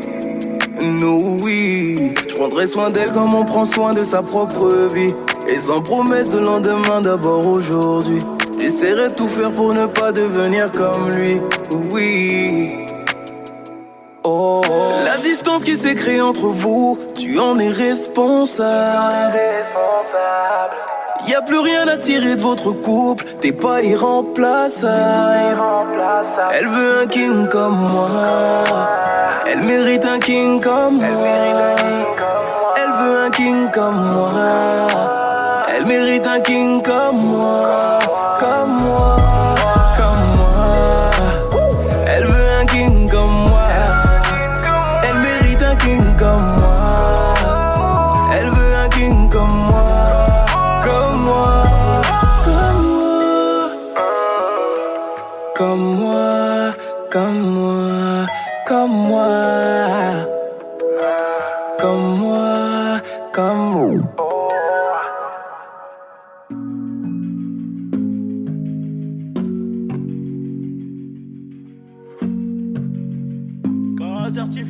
No, 0.80 1.36
oui, 1.42 2.14
je 2.28 2.34
prendrai 2.36 2.68
soin 2.68 2.90
d'elle 2.90 3.10
comme 3.10 3.34
on 3.34 3.44
prend 3.44 3.64
soin 3.64 3.92
de 3.92 4.04
sa 4.04 4.22
propre 4.22 4.68
vie. 4.94 5.12
Et 5.48 5.56
sans 5.56 5.80
promesse 5.80 6.30
de 6.30 6.38
lendemain, 6.38 7.00
d'abord 7.00 7.44
aujourd'hui. 7.46 8.20
J'essaierai 8.60 9.08
de 9.08 9.14
tout 9.14 9.28
faire 9.28 9.50
pour 9.50 9.74
ne 9.74 9.86
pas 9.86 10.12
devenir 10.12 10.70
comme 10.70 11.10
lui. 11.10 11.38
Oui. 11.90 12.83
Oh, 14.26 14.62
la 15.04 15.18
distance 15.18 15.64
qui 15.64 15.76
s'est 15.76 15.94
créée 15.94 16.22
entre 16.22 16.46
vous, 16.46 16.98
tu 17.14 17.38
en 17.38 17.58
es 17.58 17.68
responsable. 17.68 19.36
responsable. 19.36 20.76
Y 21.28 21.34
a 21.34 21.42
plus 21.42 21.58
rien 21.58 21.86
à 21.88 21.98
tirer 21.98 22.34
de 22.36 22.40
votre 22.40 22.72
couple, 22.72 23.26
t'es 23.42 23.52
pas 23.52 23.82
irremplaçable. 23.82 25.58
Elle 26.52 26.68
veut 26.68 27.02
un 27.02 27.06
king 27.06 27.48
comme 27.48 27.76
moi. 27.76 28.08
Elle 29.46 29.62
mérite 29.62 30.06
un 30.06 30.18
king 30.18 30.58
comme 30.58 30.96
moi. 30.96 31.76
Elle 32.76 32.92
veut 33.04 33.24
un 33.26 33.30
king 33.30 33.70
comme 33.74 34.06
moi. 34.14 34.30
Elle 35.68 35.86
mérite 35.86 36.26
un 36.26 36.40
king 36.40 36.80
comme 36.82 37.16
moi, 37.16 37.44
comme 37.44 37.66
moi. 37.66 37.93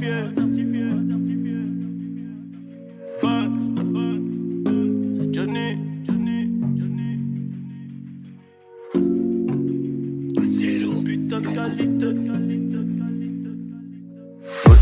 certifié. 0.04 0.84
Max. 3.22 3.73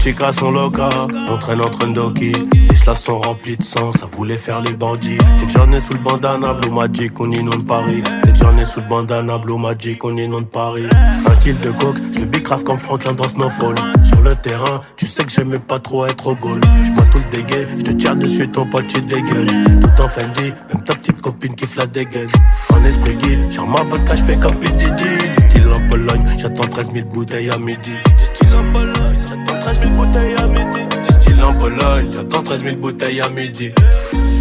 Chicas 0.02 0.32
sont 0.32 0.50
locas, 0.50 1.06
on 1.30 1.38
traîne 1.38 1.60
entre 1.60 1.86
Ndoki. 1.86 2.32
Les 2.68 2.74
cela 2.74 2.94
sont 2.96 3.18
remplis 3.18 3.56
de 3.56 3.62
sang, 3.62 3.92
ça 3.92 4.06
voulait 4.06 4.36
faire 4.36 4.60
les 4.60 4.72
bandits. 4.72 5.18
Dès 5.38 5.46
que 5.46 5.52
j'en 5.52 5.70
ai 5.70 5.78
sous 5.78 5.92
le 5.92 6.00
bandana, 6.00 6.54
Blue 6.54 6.70
Magic, 6.70 7.20
on 7.20 7.30
inonde 7.30 7.64
Paris. 7.64 8.02
Dès 8.24 8.32
que 8.32 8.38
j'en 8.38 8.56
ai 8.58 8.64
sous 8.64 8.80
le 8.80 8.88
bandana, 8.88 9.38
Blue 9.38 9.58
Magic, 9.58 10.04
on 10.04 10.16
inonde 10.16 10.48
Paris. 10.48 10.86
Un 10.92 11.34
kill 11.42 11.58
de 11.60 11.70
coke, 11.70 11.98
je 12.12 12.20
le 12.20 12.26
bicrave 12.26 12.64
comme 12.64 12.78
Franklin 12.78 13.12
dans 13.12 13.28
Snowfall. 13.28 13.76
Sur 14.02 14.20
le 14.22 14.34
terrain, 14.34 14.82
tu 14.96 15.06
sais 15.06 15.24
que 15.24 15.30
j'aimais 15.30 15.60
pas 15.60 15.78
trop 15.78 16.06
être 16.06 16.26
au 16.26 16.34
goal. 16.34 16.60
J'bois 16.84 17.04
tout 17.12 17.18
le 17.18 17.36
dégueu, 17.36 17.68
je 17.78 17.84
te 17.84 17.90
tire 17.92 18.16
dessus, 18.16 18.48
ton 18.48 18.66
pote, 18.66 18.88
tu 18.88 19.00
dégueules. 19.00 19.46
Tout 19.80 20.02
en 20.02 20.08
Fendi, 20.08 20.52
même 20.72 20.82
ta 20.84 20.94
petite 20.94 21.20
copine 21.20 21.54
qui 21.54 21.66
la 21.76 21.86
dégaine. 21.86 22.28
En 22.70 22.84
esprit 22.84 23.14
guide, 23.16 23.52
genre 23.52 23.68
ma 23.68 23.82
vodka, 23.82 24.16
j'fais 24.16 24.36
comme 24.36 24.56
PDD. 24.56 25.02
Du 25.38 25.48
style 25.48 25.68
en 25.68 25.88
Pologne, 25.88 26.26
j'attends 26.36 26.68
13 26.68 26.90
000 26.92 27.08
bouteilles 27.08 27.50
à 27.50 27.58
midi. 27.58 27.92
Du 28.18 28.24
style 28.24 28.54
en 28.54 28.72
Pologne, 28.72 29.26
j'attends 29.28 29.60
13 29.60 29.80
000 29.80 29.91
bouteilles 29.92 30.34
à 30.38 30.46
midi. 30.46 30.80
Style 31.10 31.42
en 31.42 31.54
Pologne, 31.54 32.10
j'attends 32.12 32.42
13 32.42 32.64
000 32.64 32.76
bouteilles 32.76 33.20
à 33.20 33.28
midi. 33.28 33.72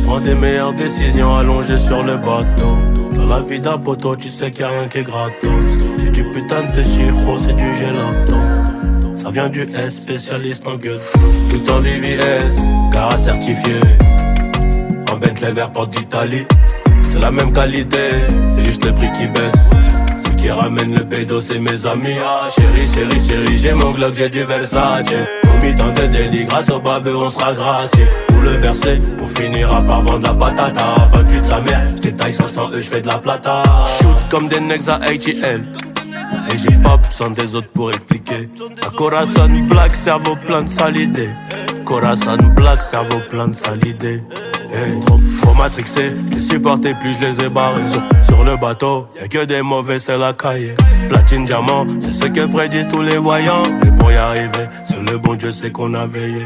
Prends 0.05 0.19
des 0.19 0.35
meilleures 0.35 0.73
décisions 0.73 1.35
allongées 1.37 1.77
sur 1.77 2.03
le 2.03 2.17
bateau. 2.17 2.75
Dans 3.13 3.27
la 3.27 3.41
vie 3.41 3.59
d'un 3.59 3.77
poteau, 3.77 4.15
tu 4.15 4.29
sais 4.29 4.51
qu'il 4.51 4.65
a 4.65 4.69
rien 4.69 4.87
qui 4.87 4.99
est 4.99 5.03
gratos. 5.03 5.77
C'est 5.99 6.11
du 6.11 6.23
putain 6.31 6.63
de 6.75 6.81
chiro, 6.81 7.37
c'est 7.37 7.55
du 7.55 7.73
gelato. 7.73 8.35
Ça 9.15 9.29
vient 9.29 9.49
du 9.49 9.61
S, 9.61 9.95
spécialiste 9.95 10.65
en 10.67 10.75
gueule. 10.75 10.99
Tout 11.49 11.71
en 11.71 11.79
VVS, 11.79 12.59
car 12.91 13.17
certifié. 13.19 13.75
En 15.11 15.17
Bentley 15.17 15.51
vert 15.51 15.71
porte 15.71 15.91
d'Italie. 15.91 16.45
C'est 17.03 17.19
la 17.19 17.31
même 17.31 17.51
qualité, 17.51 18.09
c'est 18.53 18.63
juste 18.63 18.85
le 18.85 18.93
prix 18.93 19.11
qui 19.11 19.27
baisse. 19.27 19.69
Ce 20.25 20.29
qui 20.41 20.49
ramène 20.49 20.95
le 20.95 21.03
pédo, 21.03 21.41
c'est 21.41 21.59
mes 21.59 21.85
amis. 21.85 22.15
Ah, 22.23 22.47
chérie, 22.49 22.87
chérie, 22.87 23.19
chérie, 23.19 23.57
j'ai 23.57 23.73
mon 23.73 23.91
Glock, 23.91 24.15
j'ai 24.15 24.29
du 24.29 24.43
Versace. 24.43 25.13
Au 25.61 25.63
mi-temps 25.63 25.93
de 25.93 26.07
délit, 26.07 26.45
grâce 26.45 26.69
au 26.69 26.79
baveux, 26.79 27.15
on 27.15 27.29
sera 27.29 27.53
gracié. 27.53 28.05
Pour 28.27 28.41
le 28.41 28.51
verser, 28.51 28.97
on 29.21 29.27
finira 29.27 29.81
par 29.83 30.01
vendre 30.01 30.27
la 30.27 30.33
patata. 30.33 30.83
28 31.13 31.45
sa 31.45 31.61
mère, 31.61 31.83
j'détaille 31.85 32.33
500 32.33 32.71
E, 32.73 32.81
j'fais 32.81 33.01
de 33.01 33.07
la 33.07 33.19
plata. 33.19 33.61
Shoot 33.99 34.15
comme 34.29 34.47
des 34.47 34.59
necks 34.59 34.87
à 34.87 34.95
ATL. 34.95 35.61
Et 36.51 36.57
j'ai 36.57 36.75
pas 36.81 36.97
besoin 36.97 37.29
des 37.29 37.55
autres 37.55 37.69
pour 37.73 37.91
expliquer. 37.91 38.49
Un 38.85 38.89
Corazon 38.95 39.49
black, 39.67 39.95
cerveau 39.95 40.35
plein 40.35 40.63
de 40.63 40.69
sale 40.69 40.97
idée. 40.97 41.29
Corazon 41.85 42.37
black, 42.55 42.81
cerveau 42.81 43.19
plein 43.29 43.49
de 43.49 43.55
sale 43.55 43.85
idée. 43.85 44.23
Hey, 44.73 44.99
trop, 45.05 45.19
trop 45.41 45.53
matrixé, 45.55 46.11
les 46.11 46.93
plus, 46.95 47.13
je 47.15 47.27
les 47.27 47.45
ai 47.45 47.49
barrés. 47.49 47.81
Sur, 48.23 48.43
le 48.45 48.55
bateau, 48.55 49.07
y'a 49.19 49.27
que 49.27 49.43
des 49.43 49.61
mauvais, 49.61 49.99
c'est 49.99 50.17
la 50.17 50.31
cahier. 50.33 50.73
Platine, 51.09 51.43
diamant, 51.43 51.85
c'est 51.99 52.13
ce 52.13 52.25
que 52.25 52.45
prédisent 52.45 52.87
tous 52.87 53.01
les 53.01 53.17
voyants. 53.17 53.63
Mais 53.83 53.91
pour 53.91 54.11
y 54.11 54.15
arriver, 54.15 54.69
c'est 54.87 55.01
le 55.11 55.17
bon 55.17 55.35
Dieu, 55.35 55.51
c'est 55.51 55.71
qu'on 55.71 55.93
a 55.93 56.05
veillé. 56.05 56.45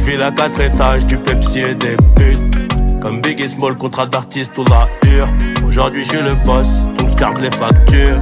Ville 0.00 0.20
à 0.20 0.30
quatre 0.30 0.60
étages, 0.60 1.06
du 1.06 1.16
Pepsi 1.16 1.60
et 1.60 1.74
des 1.74 1.96
putes. 2.16 3.00
Comme 3.00 3.22
Biggie 3.22 3.48
Small, 3.48 3.76
contrat 3.76 4.06
d'artiste 4.06 4.56
ou 4.58 4.64
la 4.64 4.84
hure. 5.08 5.28
Aujourd'hui, 5.64 6.04
je 6.04 6.10
suis 6.10 6.22
le 6.22 6.34
boss, 6.44 6.68
donc 6.98 7.08
je 7.08 7.14
garde 7.14 7.40
les 7.40 7.50
factures. 7.50 8.20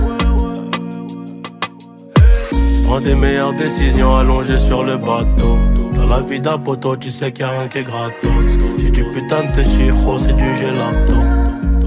Prends 2.85 3.00
des 3.00 3.14
meilleures 3.14 3.54
décisions 3.54 4.16
allongées 4.16 4.59
sur 4.59 4.85
le 4.85 4.98
bateau. 4.98 5.59
Dans 6.04 6.16
la 6.16 6.20
vie 6.20 6.38
d'un 6.38 6.58
poteau, 6.58 6.96
tu 6.96 7.10
sais 7.10 7.32
qu'il 7.32 7.46
a 7.46 7.50
rien 7.50 7.66
qui 7.66 7.78
est 7.78 7.82
gratos. 7.82 8.58
J'ai 8.76 8.90
du 8.90 9.04
putain 9.04 9.44
de 9.44 9.62
chiro, 9.62 10.18
c'est 10.18 10.36
du 10.36 10.54
gelato. 10.54 11.14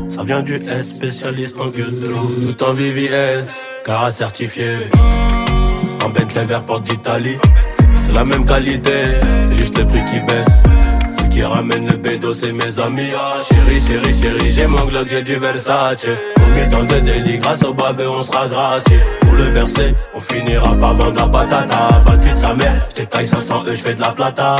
Ça 0.10 0.24
vient 0.24 0.42
du 0.42 0.56
S, 0.56 0.90
spécialiste 0.90 1.56
en 1.60 1.68
gueule 1.68 2.00
Tout 2.42 2.64
en 2.64 2.74
VVS, 2.74 3.70
car 3.86 4.12
certifié. 4.12 4.70
En 6.04 6.10
Bentley 6.10 6.46
vert 6.46 6.66
porte 6.66 6.82
d'Italie. 6.82 7.38
C'est 8.00 8.12
la 8.12 8.26
même 8.26 8.44
qualité, 8.44 9.20
c'est 9.50 9.56
juste 9.56 9.78
le 9.78 9.86
prix 9.86 10.04
qui 10.06 10.20
baisse. 10.22 10.64
Qui 11.38 11.44
ramène 11.44 11.86
le 11.86 11.98
bédo, 11.98 12.34
c'est 12.34 12.52
mes 12.52 12.80
amis. 12.80 13.12
Ah, 13.16 13.44
chérie, 13.44 13.80
chérie, 13.80 14.12
chérie, 14.12 14.50
j'ai 14.50 14.66
mon 14.66 14.86
Glock, 14.86 15.08
j'ai 15.08 15.22
du 15.22 15.36
Versace. 15.36 16.08
Mi-temps 16.56 16.86
de 16.86 17.00
délit, 17.00 17.38
grâce 17.38 17.62
au 17.64 17.76
baveux, 17.76 18.10
on 18.10 18.24
sera 18.24 18.48
gracié. 18.48 18.98
Pour 19.22 19.34
le 19.34 19.44
verser, 19.44 19.94
on 20.16 20.20
finira 20.20 20.76
par 20.78 20.96
vendre 20.96 21.14
la 21.16 21.30
patata. 21.30 22.02
28 22.08 22.38
sa 22.40 22.56
mère, 22.56 22.88
j't'étaille 22.90 23.28
500 23.28 23.66
E, 23.68 23.76
j'fais 23.76 23.94
de 23.94 24.02
la 24.02 24.14
plata. 24.14 24.56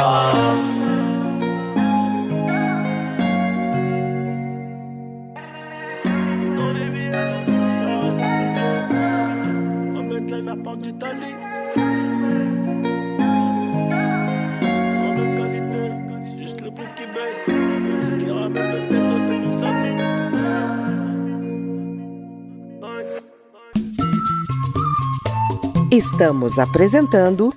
Estamos 26.12 26.58
apresentando 26.58 27.54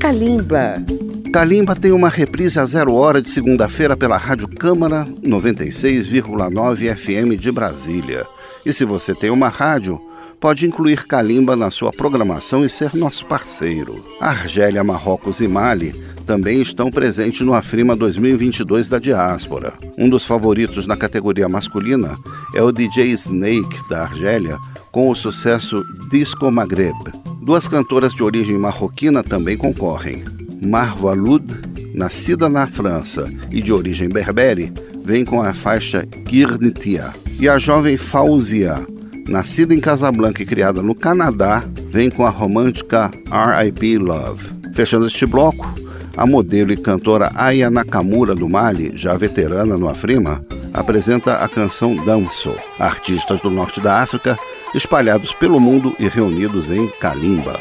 Kalimba. 0.00 0.76
Kalimba 1.32 1.74
tem 1.74 1.90
uma 1.90 2.08
reprise 2.08 2.56
a 2.60 2.64
zero 2.64 2.94
hora 2.94 3.20
de 3.20 3.28
segunda-feira 3.28 3.96
pela 3.96 4.16
Rádio 4.16 4.46
Câmara 4.46 5.04
96,9 5.20 6.96
FM 6.96 7.38
de 7.38 7.50
Brasília. 7.50 8.24
E 8.64 8.72
se 8.72 8.84
você 8.84 9.12
tem 9.12 9.28
uma 9.28 9.48
rádio, 9.48 10.00
pode 10.40 10.64
incluir 10.66 11.04
Kalimba 11.08 11.56
na 11.56 11.68
sua 11.68 11.90
programação 11.90 12.64
e 12.64 12.68
ser 12.68 12.94
nosso 12.94 13.26
parceiro. 13.26 14.04
Argélia, 14.20 14.84
Marrocos 14.84 15.40
e 15.40 15.48
Mali 15.48 15.92
também 16.24 16.62
estão 16.62 16.92
presentes 16.92 17.40
no 17.40 17.54
Afrima 17.54 17.96
2022 17.96 18.88
da 18.88 19.00
Diáspora. 19.00 19.74
Um 19.98 20.08
dos 20.08 20.24
favoritos 20.24 20.86
na 20.86 20.96
categoria 20.96 21.48
masculina 21.48 22.16
é 22.54 22.62
o 22.62 22.70
DJ 22.70 23.10
Snake 23.10 23.88
da 23.90 24.02
Argélia, 24.02 24.58
com 24.92 25.10
o 25.10 25.16
sucesso 25.16 25.82
Disco 26.08 26.48
Maghreb. 26.52 27.23
Duas 27.44 27.68
cantoras 27.68 28.14
de 28.14 28.22
origem 28.22 28.56
marroquina 28.56 29.22
também 29.22 29.54
concorrem. 29.54 30.24
Marva 30.64 31.12
Lud, 31.12 31.44
nascida 31.92 32.48
na 32.48 32.66
França 32.66 33.30
e 33.50 33.60
de 33.60 33.70
origem 33.70 34.08
berbere, 34.08 34.72
vem 35.04 35.26
com 35.26 35.42
a 35.42 35.52
faixa 35.52 36.08
Girnitia. 36.26 37.12
E 37.38 37.46
a 37.46 37.58
jovem 37.58 37.98
Fauzia, 37.98 38.86
nascida 39.28 39.74
em 39.74 39.80
Casablanca 39.80 40.42
e 40.42 40.46
criada 40.46 40.80
no 40.80 40.94
Canadá, 40.94 41.62
vem 41.90 42.08
com 42.08 42.24
a 42.24 42.30
romântica 42.30 43.10
R.I.P. 43.30 43.98
Love. 43.98 44.48
Fechando 44.72 45.06
este 45.06 45.26
bloco, 45.26 45.68
a 46.16 46.26
modelo 46.26 46.72
e 46.72 46.78
cantora 46.78 47.30
Aya 47.34 47.68
Nakamura 47.70 48.34
do 48.34 48.48
Mali, 48.48 48.96
já 48.96 49.14
veterana 49.18 49.76
no 49.76 49.86
Afrima, 49.86 50.42
apresenta 50.72 51.34
a 51.44 51.48
canção 51.48 51.94
Danço. 52.06 52.54
Artistas 52.78 53.42
do 53.42 53.50
norte 53.50 53.82
da 53.82 54.00
África 54.00 54.38
espalhados 54.74 55.32
pelo 55.32 55.60
mundo 55.60 55.94
e 55.98 56.08
reunidos 56.08 56.70
em 56.70 56.88
Kalimba. 56.98 57.60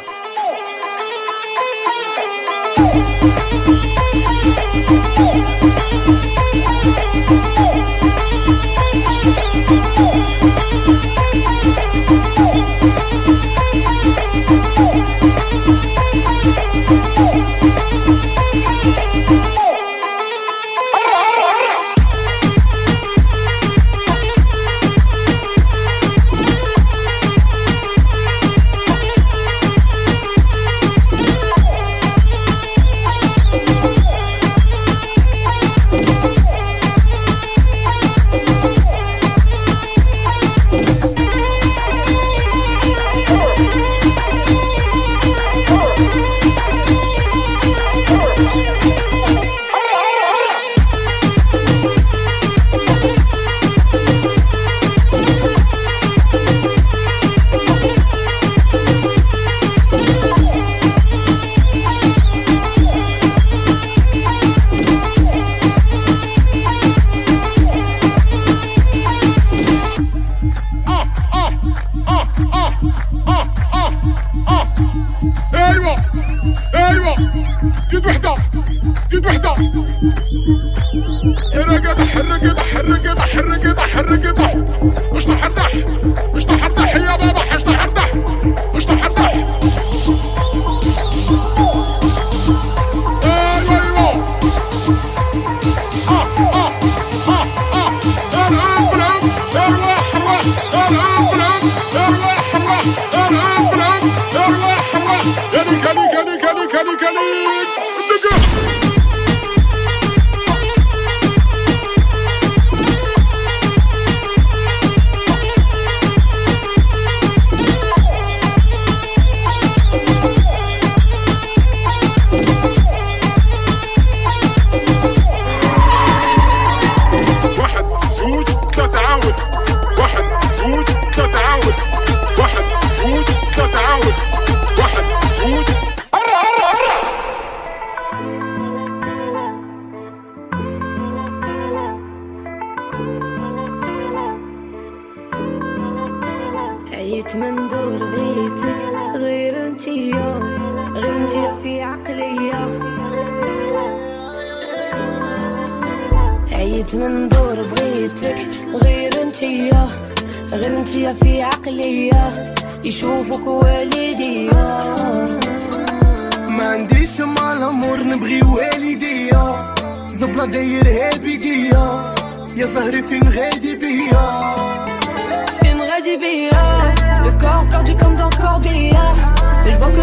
you 79.14 79.22
dressed 79.22 79.46
up. 79.46 80.63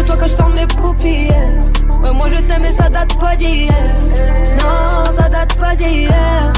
vois 0.00 0.02
que 0.02 0.06
toi 0.06 0.16
quand 0.18 0.26
je 0.26 0.36
ferme 0.36 0.54
mes 0.54 0.66
paupières 0.66 1.62
Ouais 2.02 2.12
moi 2.12 2.28
je 2.28 2.40
t'aime 2.42 2.64
et 2.64 2.72
ça 2.72 2.88
date 2.88 3.18
pas 3.18 3.36
d'hier 3.36 3.72
Non 4.58 5.12
ça 5.12 5.28
date 5.28 5.54
pas 5.56 5.74
d'hier 5.76 6.52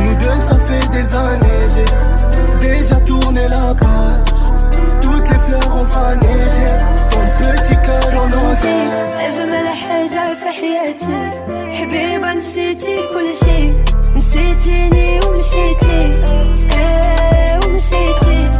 Nous 0.00 0.14
deux 0.14 0.38
ça 0.48 0.56
fait 0.66 0.88
des 0.90 1.16
années 1.16 1.66
J'ai 1.74 2.68
déjà 2.68 2.96
tourné 3.00 3.48
la 3.48 3.74
page 3.74 4.30
Toutes 5.00 5.28
les 5.30 5.38
fleurs 5.46 5.74
ont 5.76 5.86
fané 5.86 6.34
J'ai 6.54 6.70
ton 7.10 7.24
petit 7.40 7.76
cœur 7.86 8.22
en 8.22 8.26
entier 8.26 9.08
أجمل 9.28 9.68
حاجة 9.68 10.34
في 10.34 10.48
حياتي 10.60 11.18
حبيبة 11.76 12.32
نسيتي 12.32 12.96
كل 13.14 13.34
شي 13.44 13.72
نسيتيني 14.16 15.20
ومشيتي 15.26 16.00
ايه 16.72 17.60
ومشيتي 17.66 18.50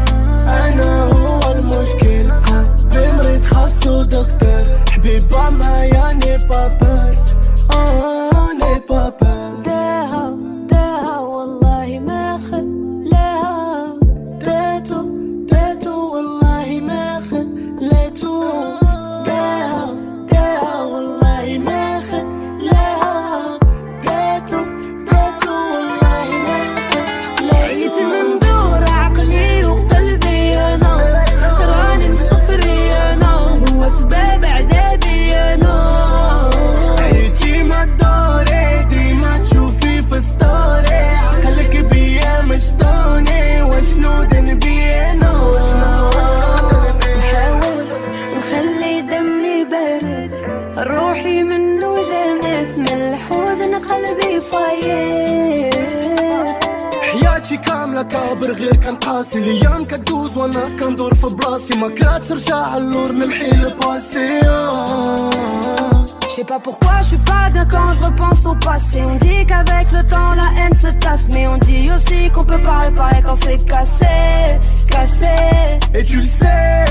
انا 0.46 1.02
هو 1.02 1.52
المشكل 1.52 2.01
قلبي 3.52 3.52
مريض 3.52 3.52
خاصو 3.52 4.02
دكتور 4.02 4.64
حبيبة 4.90 5.50
معايا 5.50 6.12
ني 6.12 6.36
بابا 6.48 7.10
اه 7.72 8.52
ني 8.60 8.80
بابا 8.88 9.21
غير 59.22 59.22
كان 59.22 59.22
قاسي 59.22 59.38
الايام 59.38 59.84
كدوز 59.84 60.36
وانا 60.36 60.64
كندور 60.80 61.14
في 61.14 61.26
بلاصي 61.26 61.78
ما 61.78 61.88
كرهتش 61.88 62.32
نرجع 62.32 62.76
اللور 62.76 63.12
نمحي 63.12 63.50
الباسي 63.50 64.40
Je 66.30 66.42
sais 66.44 66.52
pas 66.54 66.60
pourquoi 66.60 66.94
je 67.02 67.08
suis 67.08 67.24
pas 67.32 67.50
bien 67.50 67.66
quand 67.66 67.92
je 67.94 68.00
repense 68.08 68.46
au 68.46 68.54
passé. 68.54 69.02
On 69.12 69.16
dit 69.16 69.44
qu'avec 69.48 69.86
le 69.96 70.02
temps 70.12 70.32
la 70.42 70.48
haine 70.58 70.74
se 70.84 70.90
tasse, 71.04 71.26
mais 71.32 71.48
on 71.48 71.56
dit 71.68 71.90
aussi 71.94 72.30
qu'on 72.32 72.44
peut 72.44 72.62
pas 72.68 72.78
réparer 72.86 73.20
quand 73.26 73.34
c'est 73.44 73.58
cassé, 73.72 74.16
cassé. 74.92 75.36
Et 75.98 76.04
tu 76.04 76.18
le 76.20 76.30
sais, 76.40 76.84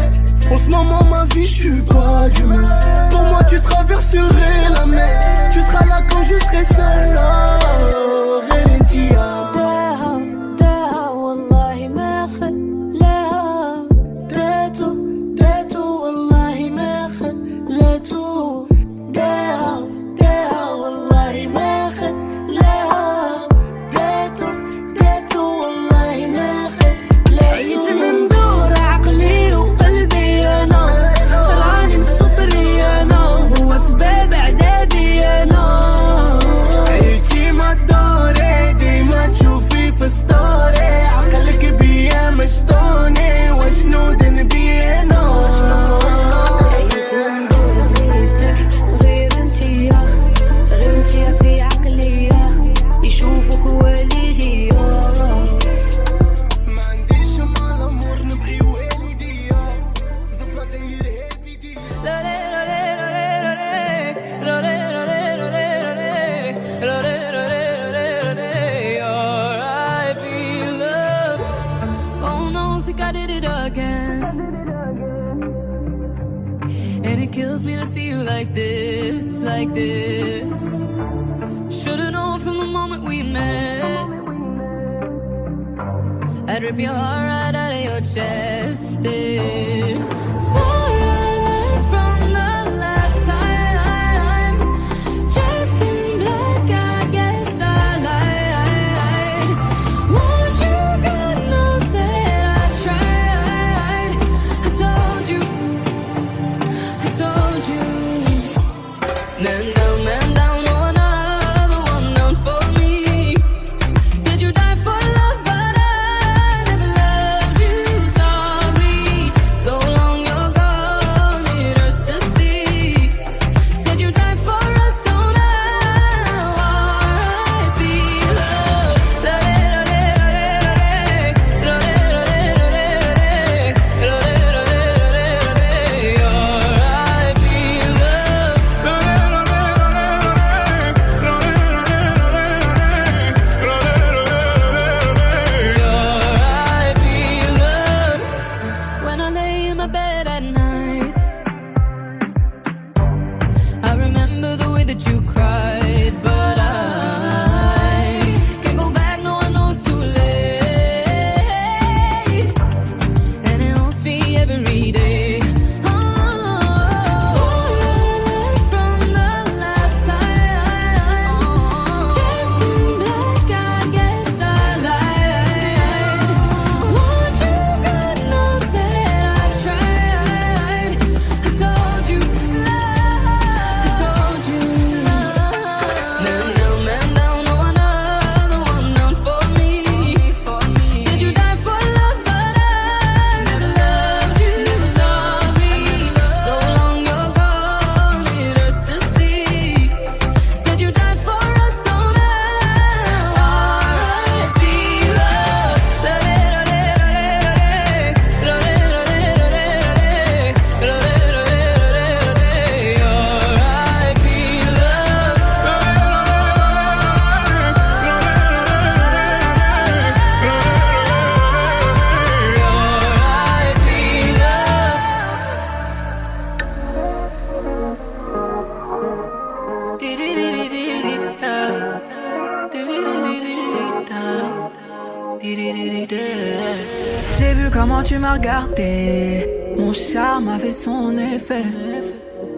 en 0.52 0.56
ce 0.64 0.68
moment 0.70 1.04
ma 1.14 1.24
vie 1.34 1.48
je 1.48 1.58
suis 1.62 1.82
pas 1.94 2.30
d'humeur 2.34 2.80
Pour 3.12 3.24
moi 3.32 3.42
tu 3.52 3.58
traverserais 3.70 4.70
la 4.78 4.86
mer 4.86 5.50
Tu 5.54 5.60
seras 5.62 5.86
là 5.92 6.00
quand 6.10 6.24
je 6.30 6.36
serai 6.46 6.64
seul 6.78 7.18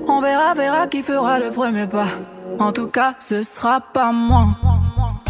On 0.09 0.20
verra, 0.20 0.55
verra 0.55 0.87
qui 0.87 1.03
fera 1.03 1.39
le 1.39 1.51
premier 1.51 1.87
pas. 1.87 2.07
En 2.59 2.72
tout 2.72 2.87
cas, 2.87 3.14
ce 3.18 3.43
sera 3.43 3.81
pas 3.81 4.12
moi. 4.12 4.47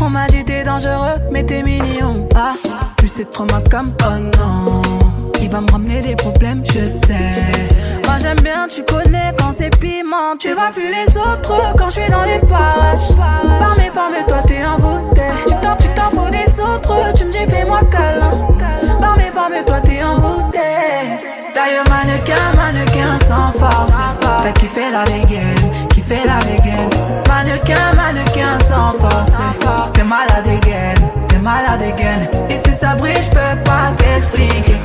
On 0.00 0.10
m'a 0.10 0.26
dit 0.26 0.44
t'es 0.44 0.62
dangereux, 0.62 1.18
mais 1.32 1.44
t'es 1.44 1.62
mignon. 1.62 2.28
Ah, 2.36 2.52
plus 2.96 3.08
c'est 3.08 3.30
trop 3.30 3.46
ma 3.46 3.60
comme 3.68 3.92
oh 4.04 4.38
non. 4.38 4.82
Il 5.40 5.50
va 5.50 5.60
me 5.60 5.70
ramener 5.72 6.02
des 6.02 6.14
problèmes, 6.14 6.62
je 6.66 6.86
sais. 6.86 7.32
Moi 8.06 8.18
j'aime 8.18 8.40
bien, 8.40 8.66
tu 8.68 8.84
connais 8.84 9.34
quand 9.38 9.52
c'est 9.58 9.76
piment. 9.76 10.36
Tu 10.38 10.52
vois 10.52 10.70
plus 10.70 10.88
les 10.90 11.16
autres 11.16 11.74
quand 11.76 11.90
je 11.90 12.00
suis 12.00 12.10
dans 12.10 12.22
les 12.22 12.38
parages. 12.38 13.14
Par 13.58 13.76
mes 13.76 13.90
formes, 13.90 14.24
toi 14.28 14.42
t'es 14.46 14.64
envoûté. 14.64 15.22
Tu 15.48 15.54
t'en, 15.54 15.76
tu 15.76 15.88
t'en 15.88 16.10
fous 16.10 16.30
des 16.30 16.60
autres, 16.60 17.12
tu 17.14 17.24
me 17.24 17.32
dis 17.32 17.50
fais-moi 17.50 17.80
câlin. 17.90 18.38
Par 19.00 19.16
mes 19.16 19.30
formes, 19.30 19.64
toi 19.66 19.80
t'es 19.80 20.02
envoûté. 20.02 21.33
D'ailleurs, 21.54 21.84
mannequin, 21.88 22.56
mannequin 22.56 23.18
sans 23.28 23.52
force. 23.58 23.90
T'as 24.42 24.52
kiffé 24.52 24.90
la 24.90 25.04
dégaine, 25.04 25.54
kiffé 25.88 26.16
la 26.26 26.38
dégaine. 26.40 26.90
Mannequin, 27.28 27.94
mannequin 27.94 28.58
sans 28.68 28.92
force. 28.98 29.92
T'es 29.92 30.02
malade 30.02 30.46
again, 30.46 30.94
t'es 31.28 31.38
malade 31.38 31.82
again. 31.82 32.28
Et 32.50 32.56
si 32.56 32.76
ça 32.76 32.94
brille, 32.96 33.14
je 33.14 33.30
peux 33.30 33.62
pas 33.64 33.92
t'expliquer. 33.96 34.76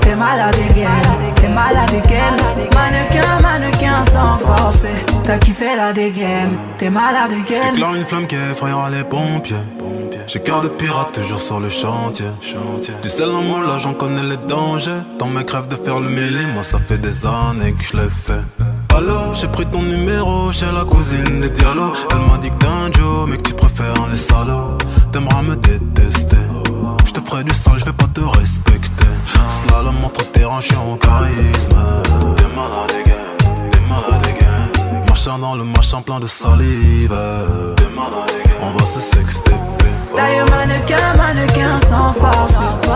T'es 0.00 0.14
malade 0.14 0.56
again, 0.70 1.34
t'es 1.36 1.48
malade 1.48 1.90
again. 2.04 2.36
Mannequin, 2.74 3.40
mannequin 3.42 3.96
sans 4.12 4.38
force. 4.38 4.82
T'as 5.24 5.38
kiffé 5.38 5.76
la 5.76 5.92
dégaine, 5.92 6.56
t'es 6.78 6.90
malade 6.90 7.32
again. 7.32 7.62
J'éclaire 7.70 7.94
une 7.94 8.04
flamme 8.04 8.26
qui 8.26 8.36
effrayera 8.36 8.90
les 8.90 9.04
pompiers. 9.04 9.56
J'ai 10.26 10.40
cœur 10.40 10.62
de 10.62 10.68
pirate 10.68 11.12
toujours 11.12 11.40
sur 11.40 11.60
le 11.60 11.68
chantier. 11.68 12.26
Du 13.02 13.08
sel 13.08 13.30
en 13.30 13.42
moi 13.42 13.60
là 13.60 13.78
j'en 13.78 13.94
connais 13.94 14.22
les 14.22 14.36
dangers. 14.36 15.02
Dans 15.18 15.26
mes 15.26 15.44
crèves 15.44 15.68
de 15.68 15.76
faire 15.76 16.00
le 16.00 16.08
mêlé, 16.08 16.40
moi 16.54 16.62
ça 16.62 16.78
fait 16.78 16.98
des 16.98 17.26
années 17.26 17.72
que 17.72 17.84
je 17.84 17.96
l'ai 17.96 18.08
fait. 18.08 18.42
Alors 18.94 19.34
j'ai 19.34 19.48
pris 19.48 19.66
ton 19.66 19.82
numéro 19.82 20.52
chez 20.52 20.70
la 20.72 20.84
cousine 20.84 21.40
des 21.40 21.50
dialogues. 21.50 21.96
Elle 22.10 22.30
m'a 22.30 22.38
dit 22.38 22.50
que 22.50 22.56
t'es 22.56 22.66
un 22.66 22.92
Joe, 22.92 23.28
mais 23.28 23.36
que 23.36 23.48
tu 23.48 23.54
préfères 23.54 24.06
les 24.10 24.16
salauds. 24.16 24.78
T'aimeras 25.12 25.42
me 25.42 25.56
détester. 25.56 26.36
Je 27.06 27.12
te 27.12 27.20
ferai 27.20 27.44
du 27.44 27.54
sale, 27.54 27.78
je 27.78 27.84
vais 27.84 27.92
pas 27.92 28.08
te 28.12 28.20
respecter. 28.20 29.12
Slalom 29.66 30.04
entre 30.04 30.30
tes 30.32 30.44
hanches 30.44 30.72
en 30.72 30.96
charisme. 30.96 31.76
T'es 32.36 32.44
malade 32.56 32.92
t'es 33.70 33.80
malade. 33.88 35.08
Marchant 35.08 35.38
dans 35.38 35.56
le 35.56 35.64
machin 35.64 36.02
plein 36.02 36.20
de 36.20 36.26
salive. 36.26 37.16
On 38.62 38.70
va 38.70 38.86
se 38.86 38.98
sexter. 39.00 39.52
D'ailleurs 40.14 40.48
mannequin, 40.50 41.16
mannequin 41.16 41.72
sans 41.88 42.12
force. 42.12 42.54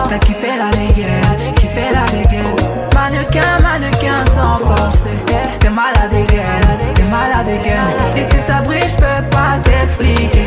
T'as 0.09 0.19
kiffé 0.19 0.49
la 0.57 0.69
dégaine, 0.71 1.53
kiffé 1.55 1.85
la 1.91 2.05
dégaine. 2.11 2.55
Mannequin, 2.93 3.59
mannequin 3.61 4.17
sans 4.35 4.57
force. 4.57 5.03
T'es 5.59 5.69
malade 5.69 6.13
again, 6.13 6.93
t'es 6.95 7.03
malade 7.03 7.47
again 7.47 7.87
Et 8.15 8.23
si 8.23 8.37
ça 8.45 8.61
brille, 8.61 8.81
j'peux 8.81 9.29
pas 9.31 9.57
t'expliquer. 9.63 10.45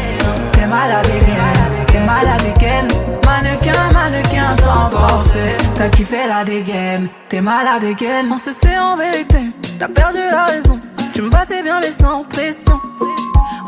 T'es 0.52 0.66
malade 0.66 1.06
again, 1.06 1.86
t'es 1.86 2.00
malade 2.00 2.42
again 2.56 2.88
Mannequin, 3.26 3.92
mannequin 3.92 4.50
sans 4.50 4.90
force. 4.90 5.30
T'as 5.76 5.88
kiffé 5.88 6.26
la 6.28 6.44
dégaine, 6.44 7.08
t'es 7.28 7.40
malade 7.40 7.84
again 7.84 8.26
On 8.30 8.36
se 8.36 8.52
sait 8.52 8.78
en 8.78 8.96
vérité, 8.96 9.38
t'as 9.78 9.88
perdu 9.88 10.18
la 10.30 10.44
raison. 10.46 10.78
Tu 11.14 11.22
me 11.22 11.30
passais 11.30 11.62
bien 11.62 11.80
mais 11.80 11.90
sans 11.90 12.24
pression. 12.24 12.80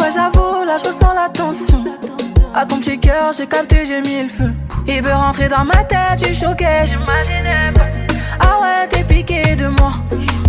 Ouais 0.01 0.09
j'avoue, 0.15 0.65
là 0.65 0.77
je 0.83 0.89
ressens 0.89 1.15
la 1.15 1.29
tension 1.29 1.85
à 2.55 2.67
ton 2.67 2.79
petit 2.79 2.99
cœur, 2.99 3.33
j'ai 3.37 3.47
capté, 3.47 3.87
j'ai 3.87 4.01
mis 4.01 4.23
le 4.23 4.29
feu. 4.29 4.53
Il 4.87 5.03
veut 5.03 5.13
rentrer 5.13 5.49
dans 5.49 5.65
ma 5.65 5.85
tête, 5.85 6.23
tu 6.23 6.35
choqué, 6.35 6.85
j'imaginais 6.85 7.73
pas. 7.75 7.87
Ah 8.41 8.61
ouais, 8.61 8.89
t'es 8.89 9.05
piqué 9.05 9.57
de 9.57 9.69
moi. 9.69 9.93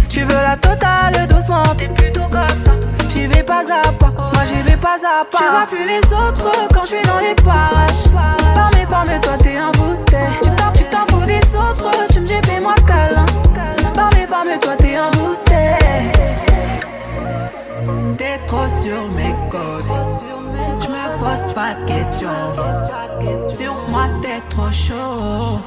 Tu 0.10 0.22
veux 0.22 0.34
la 0.34 0.56
totale 0.58 1.28
doucement, 1.28 1.64
t'es 1.78 1.88
plutôt 1.88 2.28
comme 2.30 2.48
ça. 2.48 2.72
J'y 3.10 3.28
vais 3.28 3.44
pas 3.44 3.62
à 3.62 3.92
pas, 3.94 4.12
moi 4.18 4.44
j'y 4.46 4.62
vais 4.62 4.78
pas 4.78 4.96
à 4.96 5.24
pas. 5.26 5.38
Tu 5.38 5.44
vois 5.44 5.68
plus 5.68 5.86
les 5.86 6.14
autres 6.14 6.52
quand 6.74 6.82
je 6.82 6.88
suis 6.88 7.04
dans 7.04 7.20
les 7.20 7.36
parages. 7.36 8.10
Par 8.56 8.70
mes 8.76 8.86
formes, 8.86 9.20
toi 9.22 9.34
t'es 9.42 9.60
envoûté. 9.60 10.18
Tu 10.76 10.84
t'en 10.86 11.06
fous 11.10 11.26
des 11.26 11.42
autres, 11.56 11.92
tu 12.12 12.20
me 12.20 12.28
dis 12.28 12.42
fais-moi 12.44 12.76
câlin. 12.88 13.26
Par 13.94 14.10
mes 14.14 14.28
formes, 14.28 14.60
toi 14.60 14.74
t'es 14.78 15.00
envoûté. 15.00 15.54
T'es 18.18 18.40
trop 18.48 18.68
sur 18.68 19.10
mes 19.12 19.34
côtes. 19.50 20.23
Pose 21.20 21.54
pas 21.54 21.74
de 21.76 21.86
questions. 21.86 22.28
Sur 23.48 23.74
moi, 23.90 24.06
t'es 24.22 24.42
trop 24.50 24.72
chaud. 24.72 25.60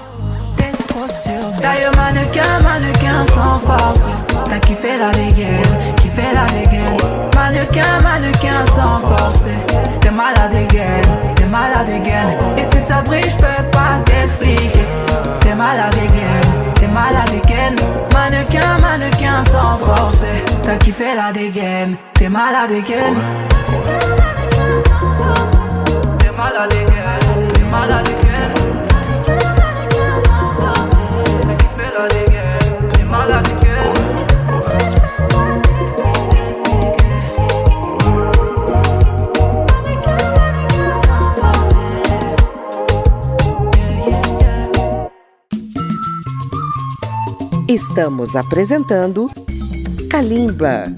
T'es 0.56 0.72
trop 0.86 1.06
sur 1.06 1.60
D'ailleurs, 1.60 1.92
mannequin, 1.96 2.60
mannequin 2.62 3.24
sans 3.34 3.58
force. 3.60 4.00
T'as 4.48 4.58
kiffé 4.60 4.98
la 4.98 5.10
dégaine, 5.10 5.62
kiffé 5.96 6.22
la 6.34 6.46
dégaine. 6.46 6.96
Mannequin, 7.34 8.00
mannequin 8.02 8.66
sans 8.74 9.00
force. 9.08 9.40
T'es 10.00 10.10
malade 10.10 10.54
again, 10.54 11.02
t'es 11.34 11.44
malade 11.46 11.88
again. 11.88 12.28
Et 12.56 12.64
si 12.64 12.84
ça 12.86 13.02
brille, 13.02 13.22
j'peux 13.22 13.70
pas 13.72 13.98
t'expliquer. 14.04 14.84
T'es 15.40 15.54
malade 15.54 15.94
again, 15.94 16.74
t'es 16.74 16.88
malade 16.88 17.42
again. 17.42 17.74
Mannequin, 18.12 18.78
mannequin 18.80 19.38
sans 19.38 19.76
force. 19.76 20.20
T'as 20.62 20.76
kiffé 20.76 21.14
la 21.14 21.32
dégaine, 21.32 21.96
t'es 22.14 22.28
malade 22.28 22.72
again. 22.72 23.14
Estamos 47.88 48.34
apresentando 48.34 49.30
Kalimba. 50.10 50.92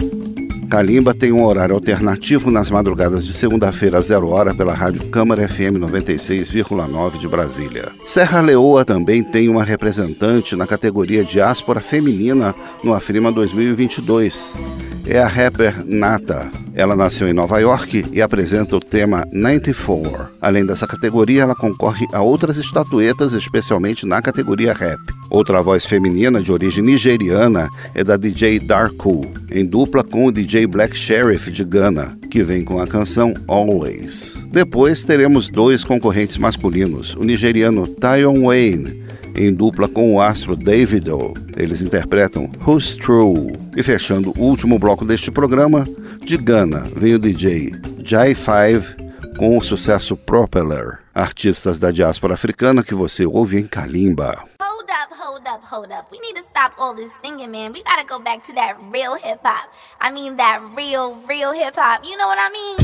Kalimba 0.70 1.12
tem 1.12 1.30
um 1.30 1.44
horário 1.44 1.74
alternativo 1.74 2.50
nas 2.50 2.70
madrugadas 2.70 3.26
de 3.26 3.34
segunda-feira, 3.34 4.00
zero 4.00 4.28
hora, 4.30 4.54
pela 4.54 4.72
Rádio 4.72 5.06
Câmara 5.10 5.46
FM 5.46 5.76
96,9 5.78 7.18
de 7.18 7.28
Brasília. 7.28 7.92
Serra 8.06 8.40
Leoa 8.40 8.86
também 8.86 9.22
tem 9.22 9.50
uma 9.50 9.62
representante 9.62 10.56
na 10.56 10.66
categoria 10.66 11.22
Diáspora 11.22 11.78
Feminina 11.78 12.54
no 12.82 12.94
Afrima 12.94 13.30
2022. 13.30 14.87
É 15.10 15.18
a 15.18 15.26
rapper 15.26 15.74
Nata. 15.86 16.50
Ela 16.74 16.94
nasceu 16.94 17.26
em 17.26 17.32
Nova 17.32 17.58
York 17.58 18.04
e 18.12 18.20
apresenta 18.20 18.76
o 18.76 18.80
tema 18.80 19.26
94. 19.32 20.28
Além 20.38 20.66
dessa 20.66 20.86
categoria, 20.86 21.42
ela 21.42 21.54
concorre 21.54 22.06
a 22.12 22.20
outras 22.20 22.58
estatuetas, 22.58 23.32
especialmente 23.32 24.04
na 24.04 24.20
categoria 24.20 24.74
rap. 24.74 25.00
Outra 25.30 25.62
voz 25.62 25.86
feminina 25.86 26.42
de 26.42 26.52
origem 26.52 26.84
nigeriana 26.84 27.68
é 27.94 28.04
da 28.04 28.18
DJ 28.18 28.60
Darko, 28.60 29.26
em 29.50 29.64
dupla 29.64 30.04
com 30.04 30.26
o 30.26 30.32
DJ 30.32 30.66
Black 30.66 30.94
Sheriff 30.94 31.50
de 31.50 31.64
Ghana, 31.64 32.16
que 32.30 32.42
vem 32.42 32.62
com 32.62 32.78
a 32.78 32.86
canção 32.86 33.32
Always. 33.48 34.36
Depois 34.52 35.04
teremos 35.04 35.48
dois 35.48 35.82
concorrentes 35.82 36.36
masculinos, 36.36 37.14
o 37.14 37.24
nigeriano 37.24 37.86
Tyon 37.86 38.42
Wayne, 38.44 38.97
em 39.38 39.54
dupla 39.54 39.88
com 39.88 40.14
o 40.14 40.20
astro 40.20 40.56
Davido. 40.56 41.32
Eles 41.56 41.80
interpretam 41.80 42.50
Who's 42.66 42.96
True. 42.96 43.52
E 43.76 43.82
fechando 43.82 44.34
o 44.36 44.42
último 44.42 44.78
bloco 44.78 45.04
deste 45.04 45.30
programa, 45.30 45.86
de 46.20 46.36
Ghana 46.36 46.80
vem 46.96 47.14
o 47.14 47.18
DJ 47.18 47.72
Jai 48.04 48.34
5 48.34 49.08
com 49.38 49.56
o 49.56 49.62
sucesso 49.62 50.16
Propeller, 50.16 50.98
artistas 51.14 51.78
da 51.78 51.92
diáspora 51.92 52.34
africana 52.34 52.82
que 52.82 52.94
você 52.94 53.24
ouve 53.24 53.60
em 53.60 53.66
Kalimba. 53.68 54.44
Hold 54.60 54.90
up, 54.90 55.14
hold 55.14 55.46
up, 55.46 55.64
hold 55.64 55.92
up. 55.92 56.08
We 56.10 56.18
need 56.18 56.34
to 56.34 56.42
stop 56.42 56.74
all 56.76 56.96
this 56.96 57.12
singing, 57.22 57.52
man. 57.52 57.72
We 57.72 57.84
gotta 57.84 58.04
go 58.04 58.18
back 58.18 58.44
to 58.46 58.52
that 58.54 58.76
real 58.92 59.14
hip 59.14 59.38
hop. 59.44 59.70
I 60.00 60.12
mean, 60.12 60.36
that 60.38 60.60
real, 60.74 61.14
real 61.28 61.52
hip 61.52 61.76
hop. 61.76 62.04
You 62.04 62.16
know 62.16 62.26
what 62.26 62.38
I 62.40 62.50
mean? 62.50 62.76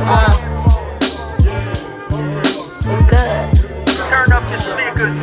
Uh, 0.00 0.64
it's 0.66 0.73
Turn 4.14 4.32
up 4.32 4.48
your 4.48 4.60
speakers. 4.60 5.16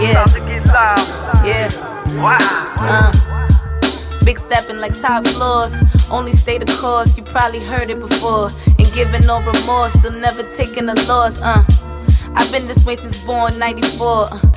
Yeah. 0.00 0.22
About 0.22 0.30
to 0.30 0.40
get 0.40 0.64
loud. 0.66 1.44
Yeah. 1.44 2.22
Wow. 2.22 2.38
Uh, 2.78 4.24
big 4.24 4.38
stepping 4.38 4.76
like 4.76 4.94
top 5.00 5.26
floors. 5.26 5.72
Only 6.08 6.36
stay 6.36 6.56
the 6.56 6.66
course, 6.80 7.16
you 7.16 7.24
probably 7.24 7.58
heard 7.58 7.90
it 7.90 7.98
before. 7.98 8.50
And 8.78 8.86
giving 8.92 9.26
no 9.26 9.42
remorse, 9.42 9.92
still 9.94 10.12
never 10.12 10.44
taking 10.52 10.88
a 10.88 10.94
loss. 11.08 11.36
Uh, 11.42 11.64
I've 12.34 12.52
been 12.52 12.68
this 12.68 12.84
way 12.86 12.94
since 12.94 13.20
born 13.24 13.58
94. 13.58 14.28
Uh, 14.30 14.52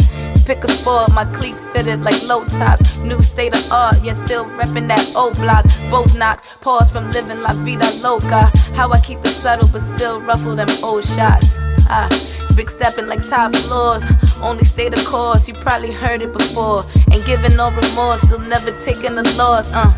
pick 0.45 0.63
a 0.63 0.69
sport, 0.69 1.11
my 1.13 1.25
cleats 1.34 1.65
fitted 1.73 2.01
like 2.01 2.21
low 2.21 2.45
tops. 2.45 2.97
New 2.97 3.19
state 3.23 3.55
of 3.55 3.71
art, 3.71 3.95
yet 4.03 4.15
still 4.27 4.45
repping 4.45 4.89
that 4.89 5.11
old 5.15 5.34
block. 5.38 5.65
Both 5.89 6.15
knocks, 6.15 6.45
pause 6.61 6.91
from 6.91 7.09
living 7.09 7.41
la 7.41 7.53
vida 7.53 7.89
loca. 7.99 8.51
How 8.75 8.91
I 8.91 8.99
keep 8.99 9.17
it 9.25 9.34
subtle, 9.41 9.67
but 9.69 9.82
still 9.97 10.21
ruffle 10.21 10.55
them 10.55 10.69
old 10.84 11.03
shots. 11.03 11.57
Ah, 11.89 12.07
big 12.54 12.70
stepping 12.70 13.08
like 13.08 13.28
top 13.28 13.56
floors. 13.56 14.04
Only 14.41 14.66
stay 14.66 14.89
the 14.89 15.04
course, 15.08 15.47
you 15.47 15.54
probably 15.54 15.91
heard 15.91 16.22
it 16.22 16.34
before. 16.34 16.86
Ain't 17.12 17.26
giving 17.26 17.56
no 17.56 17.72
remorse, 17.72 18.22
still 18.22 18.39
never 18.39 18.72
taking 18.84 19.16
the 19.16 19.24
loss. 19.38 19.72
Uh, 19.74 19.93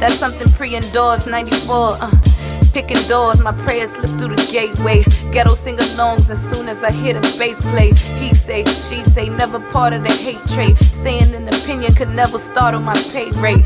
that's 0.00 0.14
something 0.14 0.50
pre-endorsed, 0.52 1.26
94. 1.26 1.96
Uh, 2.00 2.10
picking 2.72 3.00
doors, 3.08 3.40
my 3.40 3.52
prayers 3.64 3.90
slip 3.90 4.10
through 4.18 4.34
the 4.34 4.48
gateway. 4.50 5.04
Ghetto 5.32 5.54
sing-alongs 5.54 6.30
as 6.30 6.40
soon 6.50 6.68
as 6.68 6.82
I 6.82 6.90
hear 6.90 7.14
the 7.14 7.20
bass 7.38 7.60
play. 7.70 7.92
He 8.18 8.34
say, 8.34 8.64
she 8.88 9.04
say, 9.04 9.28
never 9.28 9.60
part 9.70 9.92
of 9.92 10.02
the 10.02 10.12
hate 10.12 10.44
trade. 10.48 10.78
Saying 10.78 11.34
an 11.34 11.48
opinion 11.48 11.94
could 11.94 12.10
never 12.10 12.38
start 12.38 12.74
on 12.74 12.84
my 12.84 12.94
pay 13.12 13.30
rate. 13.32 13.64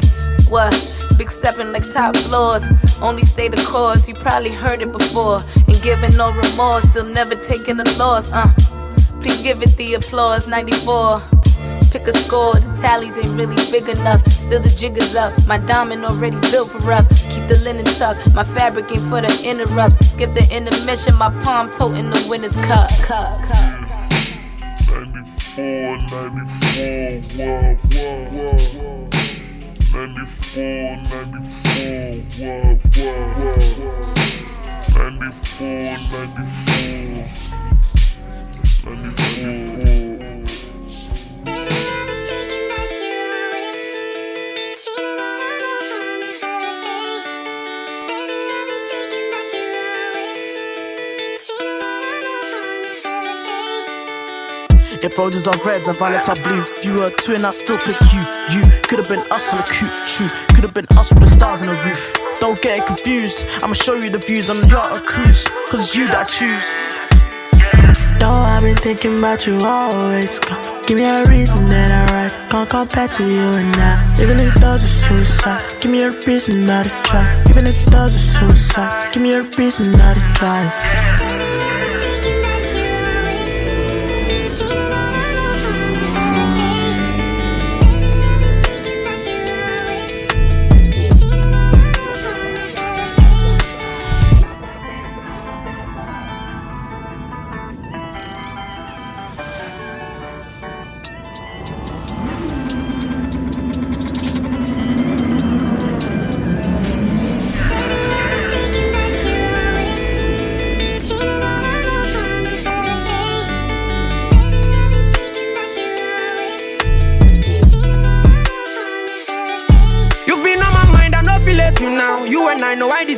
What? 0.49 0.73
Big 1.19 1.31
stepping 1.31 1.73
like 1.73 1.91
top 1.93 2.17
floors. 2.17 2.63
Only 3.01 3.25
stay 3.25 3.49
the 3.49 3.63
course, 3.63 4.07
you 4.09 4.15
probably 4.15 4.53
heard 4.53 4.83
it 4.83 4.93
before. 4.93 5.41
And 5.67 5.83
giving 5.83 6.17
no 6.17 6.33
remorse, 6.33 6.85
still 6.91 7.05
never 7.05 7.35
taking 7.35 7.81
a 7.81 7.85
loss. 7.99 8.31
Uh, 8.33 8.53
please 9.21 9.41
give 9.43 9.63
it 9.63 9.77
the 9.77 9.95
applause. 9.95 10.47
94. 10.47 11.21
Pick 11.91 12.09
a 12.09 12.19
score, 12.19 12.55
the 12.55 12.79
tallies 12.83 13.17
ain't 13.17 13.31
really 13.39 13.57
big 13.71 13.89
enough. 13.89 14.21
Still 14.31 14.61
the 14.61 14.69
jig 14.69 14.99
is 14.99 15.17
up. 15.17 15.33
My 15.47 15.59
diamond 15.59 16.05
already 16.05 16.39
built 16.51 16.71
for 16.71 16.79
rough. 16.79 17.09
Keep 17.31 17.49
the 17.49 17.59
linen 17.65 17.85
tucked. 17.85 18.35
My 18.35 18.45
fabric 18.45 18.91
ain't 18.93 19.03
for 19.09 19.21
the 19.21 19.43
interrupts. 19.45 20.11
Skip 20.11 20.35
the 20.35 20.47
intermission. 20.55 21.17
My 21.17 21.31
palm 21.43 21.71
toting 21.73 22.11
the 22.11 22.27
winner's 22.29 22.55
cup. 22.67 22.91
cup, 23.01 23.41
cup. 23.49 23.87
94, 24.89 25.99
94, 26.11 27.79
wow, 27.95 29.11
wow. 29.11 29.16
94, 29.97 30.97
94, 31.09 32.23
wow, 32.39 32.79
wow. 32.99 33.55
94, 34.93 35.97
94. 36.13 37.31
94. 38.85 39.86
If 55.07 55.17
roses 55.17 55.47
are 55.47 55.57
red 55.63 55.87
and 55.87 55.97
violets 55.97 56.29
are 56.29 56.35
blue, 56.43 56.65
if 56.67 56.85
you 56.85 56.95
were 56.95 57.07
a 57.07 57.11
twin, 57.13 57.45
I'd 57.45 57.55
still 57.55 57.79
pick 57.79 57.95
you. 58.13 58.23
You 58.51 58.63
could 58.83 58.99
have 58.99 59.09
been 59.09 59.23
us 59.31 59.53
on 59.53 59.61
a 59.61 59.63
coupe, 59.63 59.97
true. 60.05 60.27
Could 60.49 60.65
have 60.65 60.75
been 60.75 60.87
us 60.99 61.13
with 61.13 61.21
the 61.21 61.29
stars 61.29 61.63
on 61.63 61.77
the 61.77 61.81
roof. 61.81 62.21
Don't 62.41 62.61
get 62.61 62.81
it 62.81 62.87
confused. 62.87 63.47
I'ma 63.63 63.75
show 63.75 63.95
you 63.95 64.11
the 64.11 64.19
views 64.19 64.51
on 64.51 64.61
the 64.61 64.67
yacht 64.67 64.99
or 64.99 65.01
cruise. 65.07 65.45
Cause 65.71 65.85
it's 65.85 65.95
you 65.95 66.09
that 66.09 66.19
I 66.19 66.25
choose. 66.25 66.65
Though 68.19 68.35
I've 68.35 68.63
been 68.63 68.75
thinking 68.75 69.21
about 69.21 69.47
you 69.47 69.61
always. 69.63 70.41
Give 70.89 70.99
me 70.99 71.05
a 71.05 71.23
reason 71.27 71.69
that 71.69 71.93
I 71.93 72.03
write. 72.11 72.51
Can't 72.51 72.69
compare 72.69 73.07
to 73.07 73.31
you 73.31 73.55
and 73.55 73.77
I. 73.77 74.21
Even 74.21 74.41
if 74.41 74.55
those 74.55 74.83
are 74.83 74.89
suicide, 74.89 75.63
give 75.81 75.93
me 75.93 76.03
a 76.03 76.11
reason 76.11 76.67
not 76.67 76.85
to 76.85 76.91
try. 77.05 77.45
Even 77.49 77.69
if 77.69 77.79
those 77.87 78.13
are 78.13 78.51
suicide, 78.51 79.15
give 79.15 79.23
me 79.23 79.35
a 79.35 79.43
reason 79.43 79.97
not 79.97 80.17
to 80.17 80.33
try. 80.35 81.76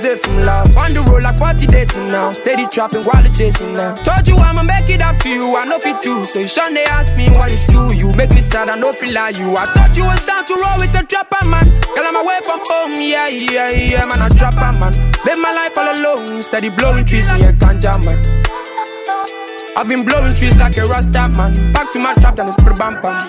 I 0.09 0.13
deserve 0.13 0.21
some 0.21 0.41
love. 0.41 0.77
On 0.77 0.95
the 0.95 1.05
road 1.13 1.23
like 1.23 1.37
40 1.37 1.67
days 1.67 1.97
in 1.97 2.09
now. 2.09 2.33
Steady 2.33 2.67
trapping 2.69 3.05
while 3.05 3.23
the 3.23 3.29
chasing 3.29 3.75
now. 3.75 3.95
Told 3.95 4.27
you 4.27 4.37
I'ma 4.37 4.63
make 4.63 4.89
it 4.89 5.03
up 5.03 5.19
to 5.19 5.29
you, 5.29 5.55
I 5.57 5.65
know 5.67 5.77
you 5.85 6.01
do. 6.01 6.25
So 6.25 6.41
you 6.41 6.49
shun 6.49 6.73
they 6.73 6.85
ask 6.85 7.15
me 7.15 7.29
what 7.29 7.53
you 7.53 7.61
do. 7.69 7.93
You 7.93 8.13
make 8.15 8.33
me 8.33 8.41
sad, 8.41 8.71
I 8.71 8.77
know 8.77 8.93
you 8.93 9.13
lie 9.13 9.37
you. 9.37 9.57
I 9.57 9.67
thought 9.67 9.97
you 9.97 10.05
was 10.05 10.25
down 10.25 10.47
to 10.47 10.55
roll 10.55 10.79
with 10.81 10.95
a 10.97 11.05
trapper 11.05 11.45
man. 11.45 11.65
Girl, 11.93 12.09
I'm 12.09 12.17
away 12.17 12.41
from 12.43 12.61
home, 12.65 12.95
yeah, 12.97 13.29
yeah, 13.29 13.69
yeah, 13.69 14.07
man, 14.07 14.25
a 14.25 14.33
trapper 14.33 14.73
man. 14.73 14.97
Live 15.29 15.39
my 15.39 15.53
life 15.53 15.77
all 15.77 15.93
alone, 15.93 16.41
steady 16.43 16.71
blowing 16.71 17.05
trees, 17.05 17.29
me 17.29 17.45
a 17.45 17.53
ganja 17.53 17.93
man. 18.01 18.25
I've 19.77 19.89
been 19.89 20.07
blowing 20.07 20.35
trees 20.35 20.57
like 20.57 20.79
a 20.79 20.87
rasta 20.87 21.29
man. 21.29 21.53
Back 21.73 21.93
to 21.93 21.99
my 21.99 22.15
trap, 22.15 22.37
then 22.37 22.49
it's 22.49 22.57
bam 22.57 22.97
bam. 23.03 23.21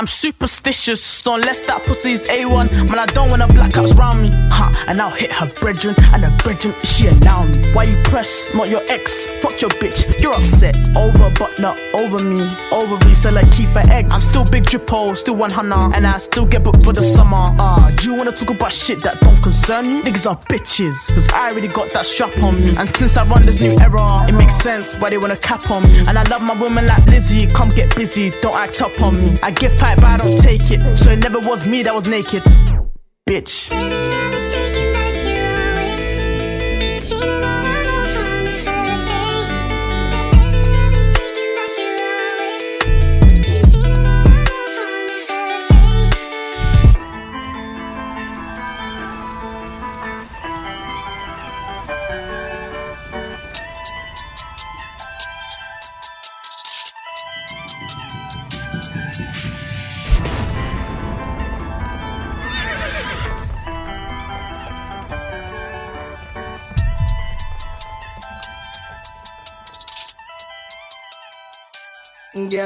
I'm 0.00 0.06
superstitious, 0.06 1.04
so 1.04 1.34
unless 1.34 1.60
that 1.66 1.84
pussy's 1.84 2.26
A1, 2.30 2.72
man, 2.88 2.98
I 2.98 3.04
don't 3.04 3.28
wanna 3.28 3.46
blackouts 3.46 3.94
round 3.98 4.22
me. 4.22 4.30
Ha, 4.50 4.86
and 4.88 4.98
I'll 4.98 5.10
hit 5.10 5.30
her 5.30 5.52
brethren, 5.60 5.94
and 6.14 6.24
her 6.24 6.34
brethren, 6.38 6.74
she 6.82 7.08
allow 7.08 7.44
me. 7.44 7.70
Why 7.74 7.82
you 7.82 8.02
press, 8.04 8.48
not 8.54 8.70
your 8.70 8.80
ex? 8.88 9.26
Fuck 9.42 9.60
your 9.60 9.68
bitch, 9.68 10.18
you're 10.22 10.32
upset. 10.32 10.74
Over, 10.96 11.30
but 11.38 11.58
not 11.58 11.78
over 11.92 12.24
me. 12.24 12.48
Over 12.72 12.96
like 13.30 13.52
keep 13.52 13.68
her 13.70 13.84
eggs. 13.90 14.14
I'm 14.14 14.20
still 14.20 14.44
big 14.50 14.64
drippo, 14.64 15.16
still 15.16 15.36
100, 15.36 15.94
and 15.94 16.06
I 16.06 16.18
still 16.18 16.46
get 16.46 16.64
booked 16.64 16.82
for 16.82 16.92
the 16.92 17.02
summer. 17.02 17.44
Ah, 17.58 17.92
you 18.02 18.14
wanna 18.14 18.32
talk 18.32 18.50
about 18.50 18.72
shit 18.72 19.02
that 19.02 19.18
don't 19.20 19.42
concern 19.42 19.84
you? 19.84 20.02
Niggas 20.02 20.28
are 20.30 20.38
bitches, 20.50 21.12
cause 21.14 21.28
I 21.32 21.50
already 21.50 21.68
got 21.68 21.90
that 21.92 22.06
strap 22.06 22.36
on 22.42 22.58
me. 22.58 22.72
And 22.78 22.88
since 22.88 23.16
I 23.16 23.26
run 23.26 23.42
this 23.42 23.60
new 23.60 23.76
era, 23.80 24.06
it 24.28 24.32
makes 24.32 24.56
sense 24.56 24.94
why 24.94 25.10
they 25.10 25.18
wanna 25.18 25.36
cap 25.36 25.70
on 25.70 25.84
me. 25.84 25.98
And 26.08 26.18
I 26.18 26.22
love 26.24 26.42
my 26.42 26.54
women 26.54 26.86
like 26.86 27.04
Lizzie, 27.06 27.46
come 27.52 27.68
get 27.68 27.94
busy, 27.94 28.30
don't 28.42 28.56
act 28.56 28.80
up 28.80 28.98
on 29.02 29.16
me. 29.16 29.34
I 29.42 29.50
give 29.50 29.76
pipe, 29.90 30.00
but 30.00 30.06
I 30.06 30.16
don't 30.16 30.40
take 30.40 30.70
it, 30.70 30.96
so 30.96 31.10
it 31.10 31.18
never 31.18 31.38
was 31.40 31.66
me 31.66 31.82
that 31.82 31.94
was 31.94 32.08
naked. 32.08 32.42
Bitch. 33.28 33.70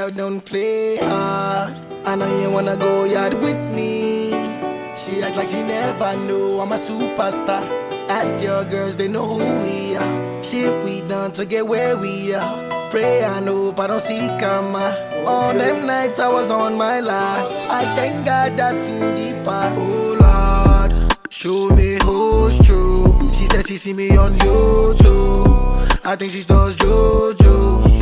Girl, 0.05 0.13
don't 0.13 0.41
play 0.45 0.97
hard. 0.97 1.75
I 2.05 2.15
know 2.15 2.29
you 2.39 2.51
wanna 2.51 2.77
go 2.77 3.05
yard 3.05 3.33
with 3.41 3.57
me. 3.75 4.33
She 4.95 5.23
act 5.23 5.37
like 5.37 5.49
she 5.49 5.63
never 5.63 6.15
knew 6.27 6.61
I'm 6.61 6.73
a 6.73 6.77
superstar. 6.77 7.65
Ask 8.11 8.39
your 8.45 8.67
girls, 8.67 8.97
they 8.97 9.09
know 9.09 9.27
who 9.27 9.39
we 9.65 9.97
are. 9.97 10.43
Shit 10.43 10.85
we 10.85 11.01
done 11.09 11.33
to 11.33 11.47
get 11.47 11.67
where 11.67 11.97
we 11.97 12.35
are. 12.35 12.91
Pray 12.91 13.23
and 13.23 13.49
hope 13.49 13.81
I 13.81 13.87
don't 13.87 14.01
see 14.01 14.29
karma. 14.39 15.25
All 15.27 15.55
them 15.55 15.87
nights 15.87 16.19
I 16.19 16.29
was 16.29 16.51
on 16.51 16.77
my 16.77 17.01
last. 17.01 17.55
I 17.71 17.95
thank 17.97 18.27
God 18.27 18.59
that's 18.59 18.87
in 18.87 19.01
the 19.15 19.43
past. 19.43 19.81
Oh 19.81 20.19
Lord, 20.21 21.17
show 21.31 21.71
me 21.71 21.97
who's 22.05 22.59
true. 22.59 23.33
She 23.33 23.47
said 23.47 23.67
she 23.67 23.79
see 23.79 23.95
me 23.95 24.15
on 24.19 24.35
YouTube. 24.35 26.05
I 26.05 26.15
think 26.15 26.33
she 26.33 26.45
does 26.45 26.77
JoJo. 26.77 27.94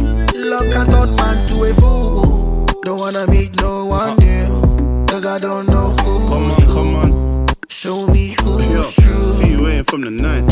Love 0.52 0.70
can 0.70 0.86
turn 0.86 1.16
man 1.16 1.48
to 1.48 1.64
a 1.64 1.72
fool. 1.72 2.66
Don't 2.82 2.98
wanna 2.98 3.26
meet 3.26 3.58
no 3.62 3.86
one 3.86 4.18
new. 4.18 5.06
Cause 5.06 5.24
I 5.24 5.38
don't 5.38 5.66
know 5.66 5.92
who. 6.02 6.28
Come 6.28 6.50
on, 6.50 6.60
come 6.76 6.94
on. 6.94 7.46
Show 7.70 8.06
me 8.08 8.36
who's 8.42 8.70
Yo, 8.70 8.82
true. 8.82 9.32
see 9.32 9.52
you 9.52 9.62
waiting 9.62 9.84
from 9.84 10.02
the 10.02 10.10
night. 10.10 10.44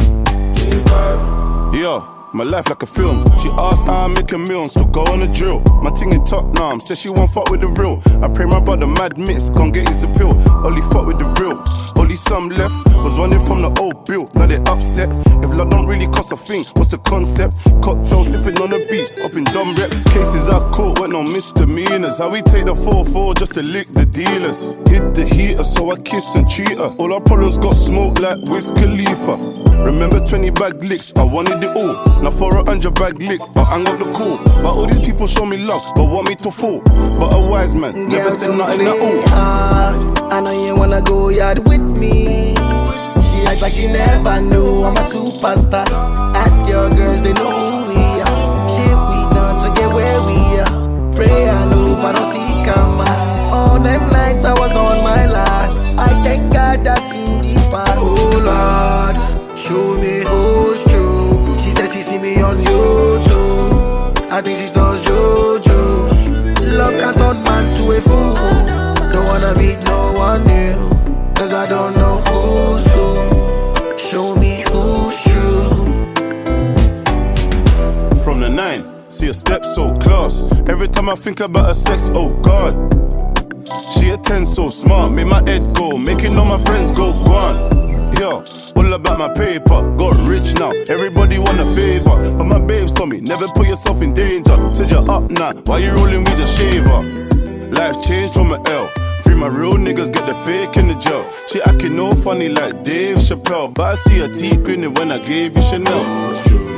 Yo, 1.74 2.00
My 2.32 2.44
life 2.44 2.68
like 2.68 2.82
a 2.82 2.86
film. 2.86 3.24
She 3.40 3.48
asked 3.58 3.86
how 3.86 4.04
I 4.04 4.06
make 4.06 4.30
a 4.30 4.38
meal 4.38 4.62
and 4.62 4.70
still 4.70 4.84
go 4.84 5.02
on 5.12 5.22
a 5.22 5.32
drill. 5.32 5.60
My 5.82 5.90
ting 5.90 6.12
in 6.12 6.24
top 6.24 6.46
now, 6.54 6.78
says 6.78 7.00
she 7.00 7.08
won't 7.08 7.32
fuck 7.32 7.50
with 7.50 7.60
the 7.60 7.66
real. 7.66 8.00
I 8.22 8.28
pray 8.28 8.46
my 8.46 8.60
brother 8.60 8.86
mad 8.86 9.18
mix, 9.18 9.50
gon' 9.50 9.72
get 9.72 9.88
his 9.88 10.04
appeal. 10.04 10.40
Only 10.64 10.80
fuck 10.92 11.06
with 11.06 11.18
the 11.18 11.24
real. 11.42 11.58
Only 11.98 12.14
some 12.14 12.48
left 12.50 12.72
was 12.94 13.18
running 13.18 13.44
from 13.44 13.62
the 13.62 13.70
old 13.80 14.04
bill. 14.04 14.30
Now 14.36 14.46
they 14.46 14.58
upset. 14.70 15.10
If 15.42 15.50
love 15.50 15.70
don't 15.70 15.86
really 15.86 16.06
cost 16.06 16.30
a 16.30 16.36
thing, 16.36 16.64
what's 16.76 16.88
the 16.88 16.98
concept? 16.98 17.56
Cocktail 17.82 18.24
sipping 18.24 18.60
on 18.62 18.70
the 18.70 18.86
beach, 18.88 19.10
up 19.24 19.34
in 19.34 19.42
dumb 19.44 19.74
rep. 19.74 19.90
Cases 20.06 20.48
I 20.48 20.60
caught 20.70 21.00
with 21.00 21.10
no 21.10 21.24
misdemeanors. 21.24 22.18
How 22.18 22.30
we 22.30 22.42
take 22.42 22.66
the 22.66 22.74
4-4 22.74 23.38
just 23.38 23.54
to 23.54 23.62
lick 23.62 23.88
the 23.88 24.06
dealers. 24.06 24.70
Hit 24.88 25.14
the 25.14 25.26
heater, 25.26 25.64
so 25.64 25.90
I 25.90 25.98
kiss 25.98 26.32
and 26.36 26.48
treat 26.48 26.78
her. 26.78 26.94
All 26.98 27.12
our 27.12 27.20
problems 27.20 27.58
got 27.58 27.72
smoke 27.74 28.20
like 28.20 28.38
Wiz 28.48 28.70
Khalifa. 28.70 29.58
Remember 29.84 30.20
20 30.24 30.50
bag 30.50 30.84
licks, 30.84 31.12
I 31.16 31.24
wanted 31.24 31.64
it 31.64 31.76
all. 31.76 31.96
Now 32.22 32.30
for 32.30 32.56
a 32.58 32.64
hundred 32.64 32.94
bag 32.94 33.18
lick, 33.20 33.40
I 33.56 33.64
hang 33.64 33.88
up 33.88 33.98
the 33.98 34.04
call. 34.12 34.36
But 34.62 34.66
all 34.74 34.86
these 34.86 35.00
people 35.04 35.26
show 35.26 35.46
me 35.46 35.56
love, 35.58 35.82
but 35.94 36.04
want 36.04 36.28
me 36.28 36.34
to 36.36 36.50
fall. 36.50 36.80
But 36.82 37.32
a 37.34 37.40
wise 37.40 37.74
man 37.74 37.94
never 38.08 38.28
Girl, 38.28 38.30
said 38.30 38.56
nothing 38.58 38.86
at 38.86 38.96
play 38.98 39.08
all. 39.08 39.28
hard. 39.28 40.18
I 40.32 40.40
know 40.40 40.52
you 40.66 40.74
wanna 40.74 41.00
go 41.02 41.28
yard 41.30 41.66
with 41.68 41.80
me. 41.80 42.54
She 43.24 43.36
act 43.46 43.62
like 43.62 43.72
she 43.72 43.86
never 43.86 44.40
knew 44.40 44.84
I'm 44.84 44.96
a 44.96 45.00
superstar. 45.00 45.86
Ask 46.36 46.60
your 46.68 46.90
girls, 46.90 47.22
they 47.22 47.32
know 47.32 47.50
who 47.50 47.88
we 47.88 48.20
are. 48.20 48.68
Shit 48.68 48.98
we 49.08 49.18
done 49.34 49.58
to 49.64 49.80
get 49.80 49.92
where 49.92 50.20
we 50.22 50.60
are. 50.60 51.14
Pray 51.14 51.48
and 51.48 51.72
hope 51.72 51.98
I 52.04 52.12
don't 52.12 52.32
see 52.32 52.64
karma. 52.64 53.08
All 53.52 53.78
them 53.80 54.10
nights 54.10 54.44
I 54.44 54.52
was 54.60 54.72
on 54.76 55.02
my 55.02 55.26
last. 55.26 55.96
I 55.98 56.08
thank 56.22 56.52
God 56.52 56.84
that's 56.84 57.12
in 57.14 57.40
the 57.40 57.54
past. 57.70 57.96
Oh 57.98 58.36
Lord, 58.44 59.58
show 59.58 59.96
me 59.98 60.22
who's 60.24 60.28
true. 60.28 60.76
She 60.76 60.79
me 62.34 62.42
on 62.42 62.56
YouTube. 62.58 64.30
I 64.30 64.40
think 64.42 64.58
she 64.58 64.72
does 64.72 65.00
JoJo. 65.02 66.78
Love 66.78 66.94
can 67.00 67.14
turn 67.14 67.42
man 67.44 67.74
to 67.76 67.92
a 67.92 68.00
fool. 68.00 68.34
Don't 69.12 69.26
wanna 69.26 69.54
meet 69.56 69.78
no 69.84 70.12
one 70.12 70.46
new. 70.46 70.76
Cause 71.34 71.52
I 71.52 71.66
don't 71.66 71.96
know 71.96 72.16
who's 72.28 72.84
who. 72.94 73.98
Show 73.98 74.36
me 74.36 74.64
who's 74.70 75.16
true. 75.22 75.70
From 78.22 78.40
the 78.40 78.48
nine, 78.48 78.82
see 79.08 79.28
a 79.28 79.34
step 79.34 79.64
so 79.64 79.94
close. 79.96 80.36
Every 80.68 80.88
time 80.88 81.08
I 81.08 81.14
think 81.14 81.40
about 81.40 81.66
her 81.66 81.74
sex, 81.74 82.10
oh 82.14 82.30
god. 82.42 82.72
She 83.92 84.10
a 84.10 84.16
10 84.16 84.46
so 84.46 84.68
smart, 84.70 85.12
make 85.12 85.26
my 85.26 85.42
head 85.48 85.74
go, 85.74 85.96
making 85.98 86.36
all 86.36 86.44
my 86.44 86.58
friends 86.64 86.90
go 86.90 87.12
gone. 87.12 87.79
All 88.22 88.92
about 88.92 89.18
my 89.18 89.32
paper, 89.32 89.96
got 89.96 90.14
rich 90.28 90.52
now, 90.58 90.72
everybody 90.90 91.38
want 91.38 91.58
a 91.58 91.74
favor. 91.74 92.36
But 92.36 92.44
my 92.44 92.60
babes 92.60 92.92
told 92.92 93.08
me, 93.08 93.18
never 93.18 93.48
put 93.48 93.66
yourself 93.66 94.02
in 94.02 94.12
danger. 94.12 94.74
Said 94.74 94.90
you're 94.90 95.10
up 95.10 95.30
now, 95.30 95.52
why 95.64 95.78
you 95.78 95.90
rolling 95.92 96.24
with 96.24 96.38
a 96.38 96.46
shaver? 96.46 97.00
Life 97.70 98.02
changed 98.02 98.34
from 98.34 98.52
a 98.52 98.62
L. 98.68 98.88
Free 99.22 99.34
my 99.34 99.46
real 99.46 99.72
niggas, 99.72 100.12
get 100.12 100.26
the 100.26 100.34
fake 100.44 100.76
in 100.76 100.88
the 100.88 100.96
jail. 100.96 101.24
She 101.48 101.62
acting 101.62 101.96
no 101.96 102.10
funny 102.10 102.50
like 102.50 102.84
Dave 102.84 103.16
Chappelle, 103.16 103.72
but 103.72 103.84
I 103.84 103.94
see 103.94 104.18
her 104.18 104.28
teeth 104.28 104.62
grinning 104.64 104.92
when 104.94 105.10
I 105.12 105.18
gave 105.18 105.56
you 105.56 105.62
Chanel. 105.62 106.69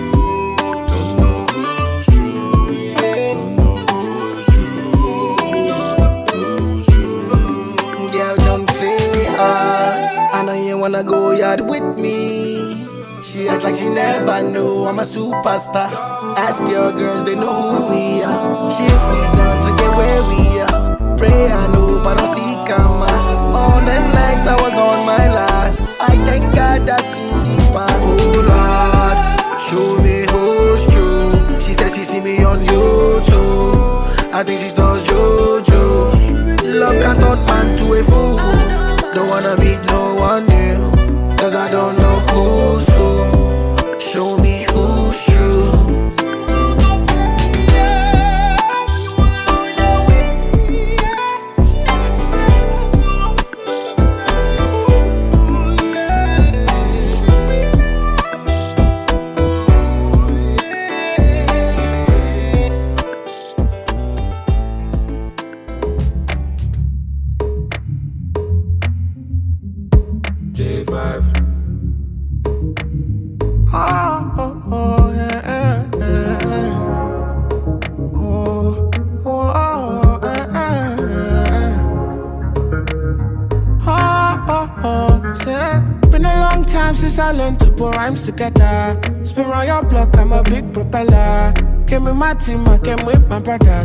Go 11.04 11.32
yard 11.32 11.60
with 11.60 11.98
me. 11.98 12.86
She 13.22 13.48
act 13.48 13.64
like 13.64 13.74
she 13.74 13.88
never 13.88 14.42
knew 14.42 14.86
I'm 14.86 14.98
a 14.98 15.02
superstar. 15.02 15.90
Ask 16.36 16.60
your 16.62 16.92
girls, 16.92 17.24
they 17.24 17.34
know 17.34 17.54
who 17.54 17.88
we 17.94 18.22
are. 18.22 18.70
Shit 18.70 19.00
we 19.10 19.20
done 19.36 19.58
to 19.64 19.82
get 19.82 19.96
where 19.96 20.22
we 20.30 20.60
are. 20.60 21.16
Pray 21.16 21.46
and 21.50 21.74
hope 21.74 22.06
I 22.06 22.14
don't 22.14 22.36
see 22.36 22.54
karma. 22.68 23.06
All 23.54 23.80
them 23.80 24.04
nights 24.12 24.46
I 24.48 24.56
was 24.60 24.74
on 24.74 25.06
my 25.06 25.24
last. 25.32 25.80
I 26.00 26.16
thank 26.26 26.54
God 26.54 26.86
that's 26.86 27.14
in 27.16 27.28
the 27.28 27.56
past. 27.72 27.98
Oh 28.02 28.42
Lord, 28.50 29.16
show 29.66 29.96
me 30.04 30.26
who's 30.30 30.82
true. 30.92 31.60
She 31.60 31.72
said 31.72 31.90
she 31.94 32.04
see 32.04 32.20
me 32.20 32.44
on 32.44 32.60
YouTube. 32.60 34.32
I 34.32 34.42
think 34.44 34.60
she 34.60 34.74
does 34.74 35.02
JoJo. 35.04 36.80
Love 36.80 37.00
can't 37.02 37.20
turn 37.20 37.38
man 37.46 37.76
to 37.78 37.94
a 37.94 38.04
fool. 38.04 38.36
Don't 39.14 39.28
wanna 39.28 39.56
meet 39.60 39.78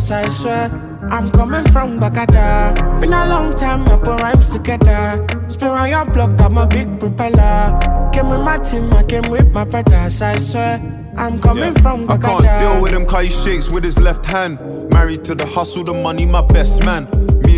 brothers, 0.08 0.12
I 0.12 0.28
swear. 0.30 1.10
I'm 1.10 1.32
coming 1.32 1.64
from 1.72 1.99
Bagada. 1.99 2.99
Been 2.99 3.14
a 3.14 3.28
long 3.28 3.55
time, 3.55 3.88
I 3.88 3.97
put 3.97 4.22
rhymes 4.22 4.49
together. 4.49 5.26
Spin 5.47 5.68
around 5.68 5.89
your 5.89 6.05
block, 6.05 6.39
I'm 6.41 6.58
a 6.58 6.68
big 6.68 6.99
propeller. 6.99 7.80
Came 8.14 8.30
with 8.30 8.41
my 8.41 8.58
team, 8.58 8.91
I 8.93 9.03
came 9.03 9.30
with 9.30 9.53
my 9.53 9.64
brothers, 9.64 10.22
I 10.22 10.36
swear. 10.36 10.93
I'm 11.16 11.39
coming 11.39 11.74
from 11.76 12.10
I 12.10 12.18
can't 12.18 12.41
deal 12.41 12.82
with 12.82 12.91
him 12.91 13.05
cause 13.05 13.28
he 13.28 13.34
shakes 13.34 13.72
with 13.72 13.84
his 13.84 13.99
left 14.01 14.30
hand. 14.30 14.60
Married 14.93 15.24
to 15.26 15.36
the 15.36 15.45
hustle, 15.45 15.84
the 15.84 15.93
money, 15.93 16.26
my 16.26 16.41
best 16.41 16.86
man. 16.86 17.08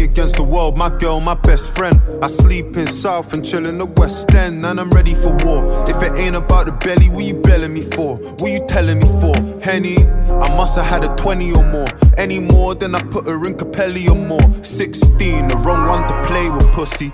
Against 0.03 0.37
the 0.37 0.43
world, 0.43 0.77
my 0.77 0.89
girl, 0.97 1.19
my 1.19 1.33
best 1.33 1.75
friend. 1.75 2.01
I 2.21 2.27
sleep 2.27 2.77
in 2.77 2.87
South 2.87 3.33
and 3.33 3.45
chill 3.45 3.65
in 3.65 3.77
the 3.77 3.85
West 3.85 4.33
End, 4.33 4.65
and 4.65 4.79
I'm 4.79 4.89
ready 4.91 5.13
for 5.13 5.35
war. 5.43 5.83
If 5.87 6.01
it 6.01 6.17
ain't 6.19 6.35
about 6.35 6.67
the 6.67 6.71
belly, 6.71 7.09
what 7.09 7.25
you 7.25 7.35
belling 7.35 7.73
me 7.73 7.81
for? 7.81 8.17
What 8.17 8.49
you 8.49 8.65
telling 8.65 8.99
me 8.99 9.07
for? 9.19 9.33
Henny, 9.61 9.97
I 9.97 10.55
must 10.55 10.77
have 10.77 10.85
had 10.85 11.03
a 11.03 11.15
20 11.15 11.51
or 11.53 11.63
more. 11.63 11.85
Any 12.17 12.39
more 12.39 12.75
than 12.75 12.95
I 12.95 13.01
put 13.03 13.27
her 13.27 13.35
in 13.45 13.55
Capelli 13.55 14.09
or 14.09 14.15
more. 14.15 14.63
16, 14.63 15.47
the 15.47 15.57
wrong 15.57 15.87
one 15.87 16.07
to 16.07 16.27
play 16.27 16.49
with 16.49 16.71
pussy. 16.71 17.11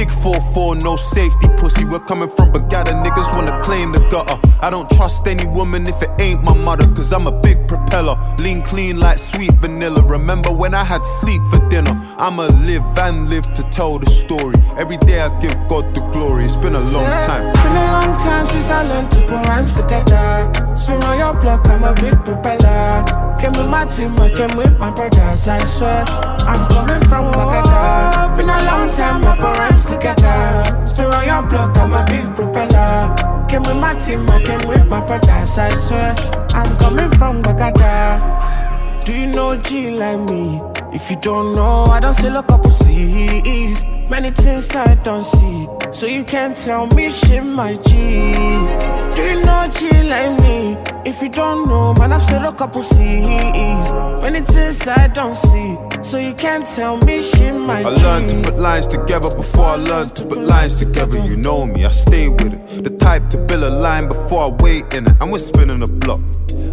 Big 0.00 0.08
4-4, 0.08 0.82
no 0.82 0.96
safety 0.96 1.46
pussy. 1.58 1.84
We're 1.84 1.98
coming 1.98 2.30
from 2.30 2.54
Bagada, 2.54 2.92
niggas 3.04 3.36
wanna 3.36 3.60
claim 3.60 3.92
the 3.92 4.00
gutter. 4.08 4.40
I 4.62 4.70
don't 4.70 4.88
trust 4.92 5.26
any 5.26 5.44
woman 5.44 5.86
if 5.86 6.00
it 6.00 6.08
ain't 6.18 6.42
my 6.42 6.54
mother, 6.54 6.86
cause 6.94 7.12
I'm 7.12 7.26
a 7.26 7.40
big 7.40 7.68
propeller. 7.68 8.16
Lean 8.40 8.62
clean 8.62 8.98
like 8.98 9.18
sweet 9.18 9.52
vanilla. 9.60 10.02
Remember 10.06 10.52
when 10.52 10.72
I 10.72 10.84
had 10.84 11.04
sleep 11.04 11.42
for 11.52 11.60
dinner? 11.68 11.92
I'ma 12.16 12.46
live 12.64 12.82
and 12.96 13.28
live 13.28 13.52
to 13.52 13.62
tell 13.64 13.98
the 13.98 14.06
story. 14.06 14.56
Every 14.78 14.96
day 14.96 15.20
I 15.20 15.28
give 15.38 15.54
God 15.68 15.94
the 15.94 16.00
glory. 16.12 16.46
It's 16.46 16.56
been 16.56 16.76
a 16.76 16.80
long 16.80 17.04
time. 17.28 17.48
It's 17.48 17.62
Been 17.62 17.76
a 17.76 17.92
long 17.92 18.18
time 18.20 18.46
since 18.46 18.70
I 18.70 18.82
learned 18.88 19.10
to 19.10 19.20
put 19.26 19.46
rhymes 19.48 19.74
together. 19.76 20.50
Spin 20.76 21.04
on 21.04 21.18
your 21.18 21.34
block, 21.38 21.68
I'm 21.68 21.84
a 21.84 21.92
big 21.92 22.16
propeller. 22.24 23.29
Came 23.40 23.52
with 23.52 23.68
my 23.68 23.86
team, 23.86 24.14
I 24.20 24.28
came 24.28 24.54
with 24.54 24.78
my 24.78 24.90
brothers, 24.90 25.48
I 25.48 25.64
swear. 25.64 26.04
I'm 26.44 26.68
coming 26.68 27.00
from 27.08 27.32
Bagada. 27.32 28.36
Been 28.36 28.50
a 28.50 28.64
long 28.64 28.90
time, 28.90 29.22
put 29.22 29.58
rhymes 29.58 29.86
together. 29.86 30.86
Spin 30.86 31.06
on 31.06 31.24
your 31.24 31.48
block, 31.48 31.78
I'm 31.78 31.94
a 31.94 32.04
big 32.04 32.36
propeller. 32.36 33.14
Came 33.48 33.62
with 33.62 33.76
my 33.76 33.94
team, 33.94 34.28
I 34.28 34.42
came 34.42 34.68
with 34.68 34.86
my 34.88 35.04
brothers, 35.06 35.56
I 35.56 35.70
swear. 35.70 36.14
I'm 36.50 36.76
coming 36.76 37.10
from 37.12 37.42
Bagada. 37.42 38.69
Do 39.10 39.16
you 39.16 39.26
know 39.26 39.56
G 39.56 39.90
like 39.96 40.20
me? 40.30 40.60
If 40.92 41.10
you 41.10 41.16
don't 41.16 41.56
know, 41.56 41.82
I 41.86 41.98
don't 41.98 42.14
sell 42.14 42.36
a 42.36 42.44
couple 42.44 42.70
C's. 42.70 43.82
Many 44.08 44.30
things 44.30 44.72
I 44.76 44.94
don't 44.94 45.24
see, 45.24 45.66
so 45.90 46.06
you 46.06 46.22
can't 46.22 46.56
tell 46.56 46.86
me 46.94 47.10
shit, 47.10 47.42
my 47.42 47.74
G. 47.74 47.90
Do 47.90 49.22
you 49.26 49.42
know 49.42 49.66
G 49.68 49.90
like 50.08 50.40
me? 50.42 50.76
If 51.04 51.22
you 51.22 51.28
don't 51.28 51.66
know, 51.66 51.92
man, 51.98 52.12
I've 52.12 52.22
said 52.22 52.44
a 52.44 52.52
couple 52.52 52.82
C's. 52.82 53.92
Many 54.22 54.42
things 54.42 54.86
I 54.86 55.08
don't 55.08 55.34
see, 55.34 55.76
so 56.04 56.16
you 56.16 56.32
can't 56.32 56.64
tell 56.64 56.96
me 56.98 57.20
shit, 57.20 57.52
my 57.52 57.80
I 57.80 57.92
G. 57.92 58.02
learned 58.04 58.28
to 58.28 58.50
put 58.52 58.60
lines 58.60 58.86
together 58.86 59.34
before 59.34 59.64
I 59.64 59.74
learned 59.74 60.14
to 60.16 60.24
put 60.24 60.38
lines 60.38 60.76
together. 60.76 61.18
You 61.18 61.36
know 61.36 61.66
me, 61.66 61.84
I 61.84 61.90
stay 61.90 62.28
with 62.28 62.54
it. 62.54 62.84
The 62.84 62.90
type 62.90 63.28
to 63.30 63.38
build 63.38 63.64
a 63.64 63.70
line 63.70 64.06
before 64.06 64.52
I 64.52 64.56
wait 64.62 64.94
in 64.94 65.08
it. 65.08 65.16
And 65.20 65.32
we're 65.32 65.38
spinning 65.38 65.80
the 65.80 65.88
block. 65.88 66.20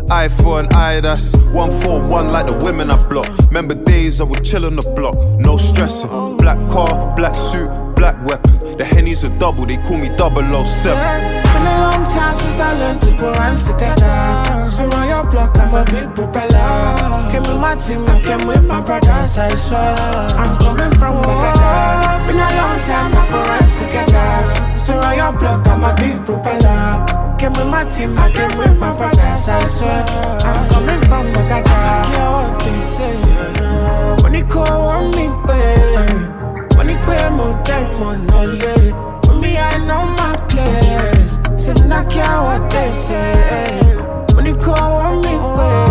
Eye 0.10 0.30
for 0.30 0.62
an 0.62 0.74
eye, 0.74 1.02
that's 1.02 1.36
one 1.52 1.70
for 1.82 2.02
one, 2.02 2.27
like 2.32 2.48
the 2.48 2.54
women 2.66 2.92
I 2.92 2.98
block. 3.08 3.28
Remember 3.48 3.76
days 3.76 4.22
I 4.22 4.24
would 4.24 4.44
chill 4.44 4.66
on 4.66 4.76
the 4.76 4.90
block, 4.92 5.16
no 5.46 5.58
stressing. 5.58 6.38
Black 6.38 6.58
car, 6.70 7.16
black 7.16 7.36
suit, 7.36 7.70
black 7.96 8.16
weapon. 8.28 8.78
The 8.78 8.86
Henny's 8.86 9.24
a 9.24 9.30
double, 9.38 9.66
they 9.66 9.78
call 9.78 9.98
me 9.98 10.08
007. 10.08 10.14
Been 10.18 11.68
a 11.68 11.90
long 11.90 12.06
time 12.10 12.38
since 12.38 12.60
I 12.60 12.74
learned 12.80 13.02
to 13.02 13.12
put 13.18 13.36
rhymes 13.38 13.66
together. 13.66 14.70
Spin 14.70 14.90
around 14.94 15.10
your 15.10 15.32
block, 15.32 15.58
I'm 15.58 15.74
a 15.74 15.84
big 15.86 16.14
propeller. 16.14 17.32
Came 17.32 17.44
with 17.44 17.60
my 17.60 17.76
team, 17.76 18.06
I 18.08 18.22
came 18.22 18.48
with 18.48 18.64
my 18.66 18.82
brothers, 18.82 19.38
I 19.38 19.50
swear. 19.56 19.96
I'm 20.38 20.58
coming 20.60 20.92
from 21.00 21.22
Baghdad. 21.22 22.28
Been 22.28 22.38
a 22.38 22.50
long 22.56 22.80
time, 22.80 23.12
I 23.16 23.26
put 23.32 23.48
rhymes 23.50 23.76
together. 23.82 24.78
Spin 24.78 24.98
around 24.98 25.18
your 25.18 25.34
block, 25.40 25.68
I'm 25.68 25.84
a 25.84 25.96
big 25.96 26.26
propeller. 26.26 27.27
Came 27.38 27.54
with 27.54 27.68
my 27.68 27.84
team, 27.86 28.18
I 28.18 28.32
came 28.32 28.58
with 28.58 28.80
my 28.80 28.96
brothers, 28.98 29.48
I 29.48 29.60
swear. 29.66 30.04
I'm 30.44 30.70
coming 30.70 31.00
from 31.02 31.32
Baghdad. 31.34 31.68
I 31.68 32.12
care 32.12 32.32
what 32.32 32.60
they 32.64 32.80
say. 32.80 34.24
Money 34.24 34.44
call, 34.44 34.86
want 34.88 35.16
me 35.16 35.30
pay. 35.46 36.76
Money 36.76 36.96
pay 37.06 37.30
more 37.30 37.54
than 37.64 38.00
money. 38.00 38.92
Me, 39.40 39.58
I 39.58 39.78
know 39.86 40.06
my 40.18 40.36
place. 40.50 41.38
Sim 41.64 41.88
not 41.88 42.10
care 42.10 42.42
what 42.42 42.70
they 42.72 42.90
say. 42.90 43.96
Money 44.34 44.54
call 44.56 44.94
on 44.94 45.22
me 45.22 45.38
way. 45.38 45.87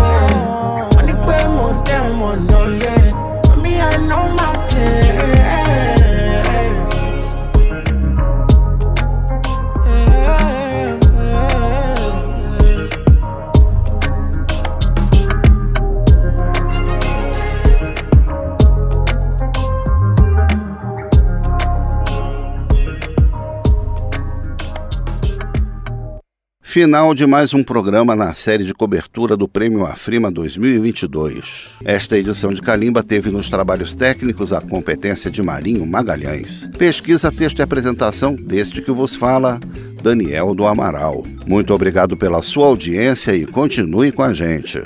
Final 26.77 27.15
de 27.15 27.25
mais 27.25 27.55
um 27.55 27.63
programa 27.63 28.15
na 28.15 28.35
série 28.35 28.63
de 28.63 28.71
cobertura 28.71 29.35
do 29.35 29.47
Prêmio 29.47 29.83
Afrima 29.83 30.29
2022. 30.29 31.69
Esta 31.83 32.19
edição 32.19 32.53
de 32.53 32.61
Calimba 32.61 33.01
teve 33.01 33.31
nos 33.31 33.49
trabalhos 33.49 33.95
técnicos 33.95 34.53
a 34.53 34.61
competência 34.61 35.31
de 35.31 35.41
Marinho 35.41 35.83
Magalhães. 35.87 36.69
Pesquisa, 36.77 37.31
texto 37.31 37.57
e 37.57 37.61
apresentação 37.63 38.35
deste 38.35 38.79
que 38.83 38.91
vos 38.91 39.15
fala, 39.15 39.59
Daniel 40.03 40.53
do 40.53 40.67
Amaral. 40.67 41.23
Muito 41.47 41.73
obrigado 41.73 42.15
pela 42.15 42.43
sua 42.43 42.67
audiência 42.67 43.35
e 43.35 43.47
continue 43.47 44.11
com 44.11 44.21
a 44.21 44.31
gente. 44.31 44.79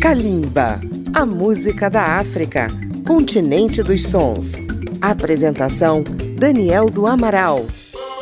Kalimba, 0.00 0.80
a 1.14 1.24
música 1.24 1.88
da 1.88 2.16
África, 2.16 2.66
continente 3.06 3.84
dos 3.84 4.04
sons. 4.08 4.54
Apresentação: 5.00 6.02
Daniel 6.36 6.90
do 6.90 7.06
Amaral. 7.06 7.64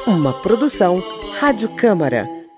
Uma 0.07 0.35
produção 0.35 1.03
Rádio 1.41 1.71
Câmara, 1.71 2.29